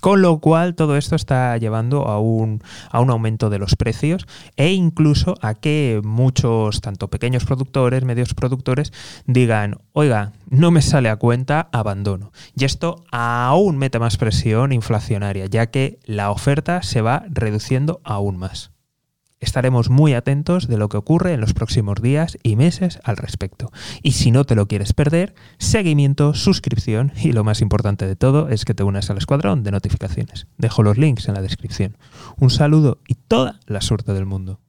Con 0.00 0.22
lo 0.22 0.38
cual 0.38 0.74
todo 0.74 0.96
esto 0.96 1.16
está 1.16 1.56
llevando 1.58 2.06
a 2.06 2.18
un, 2.20 2.62
a 2.90 3.00
un, 3.00 3.10
aumento 3.10 3.50
de 3.50 3.58
los 3.58 3.76
precios 3.76 4.26
e 4.56 4.72
incluso 4.72 5.34
a 5.42 5.54
que 5.54 6.00
muchos, 6.04 6.80
tanto 6.80 7.08
pequeños 7.08 7.44
productores, 7.44 8.04
medios 8.04 8.34
productores, 8.34 8.92
digan, 9.26 9.76
oiga, 9.92 10.32
no 10.48 10.70
me 10.70 10.82
sale 10.82 11.08
a 11.08 11.16
cuenta, 11.16 11.68
abandono. 11.72 12.32
Y 12.56 12.64
esto 12.64 13.04
aún 13.10 13.78
mete 13.78 13.98
más 13.98 14.16
presión 14.16 14.72
inflacionaria, 14.72 15.46
ya 15.46 15.70
que 15.70 15.98
la 16.04 16.30
oferta 16.30 16.82
se 16.82 17.02
va 17.02 17.24
reduciendo 17.28 18.00
aún 18.04 18.36
más. 18.36 18.70
Estaremos 19.40 19.88
muy 19.88 20.12
atentos 20.12 20.68
de 20.68 20.76
lo 20.76 20.90
que 20.90 20.98
ocurre 20.98 21.32
en 21.32 21.40
los 21.40 21.54
próximos 21.54 22.02
días 22.02 22.36
y 22.42 22.56
meses 22.56 23.00
al 23.04 23.16
respecto. 23.16 23.72
Y 24.02 24.12
si 24.12 24.30
no 24.30 24.44
te 24.44 24.54
lo 24.54 24.68
quieres 24.68 24.92
perder, 24.92 25.34
seguimiento, 25.56 26.34
suscripción 26.34 27.12
y 27.16 27.32
lo 27.32 27.42
más 27.42 27.62
importante 27.62 28.06
de 28.06 28.16
todo 28.16 28.50
es 28.50 28.66
que 28.66 28.74
te 28.74 28.82
unas 28.82 29.08
al 29.08 29.16
escuadrón 29.16 29.62
de 29.62 29.70
notificaciones. 29.70 30.46
Dejo 30.58 30.82
los 30.82 30.98
links 30.98 31.26
en 31.28 31.34
la 31.34 31.42
descripción. 31.42 31.96
Un 32.36 32.50
saludo 32.50 32.98
y 33.08 33.14
toda 33.14 33.60
la 33.66 33.80
suerte 33.80 34.12
del 34.12 34.26
mundo. 34.26 34.60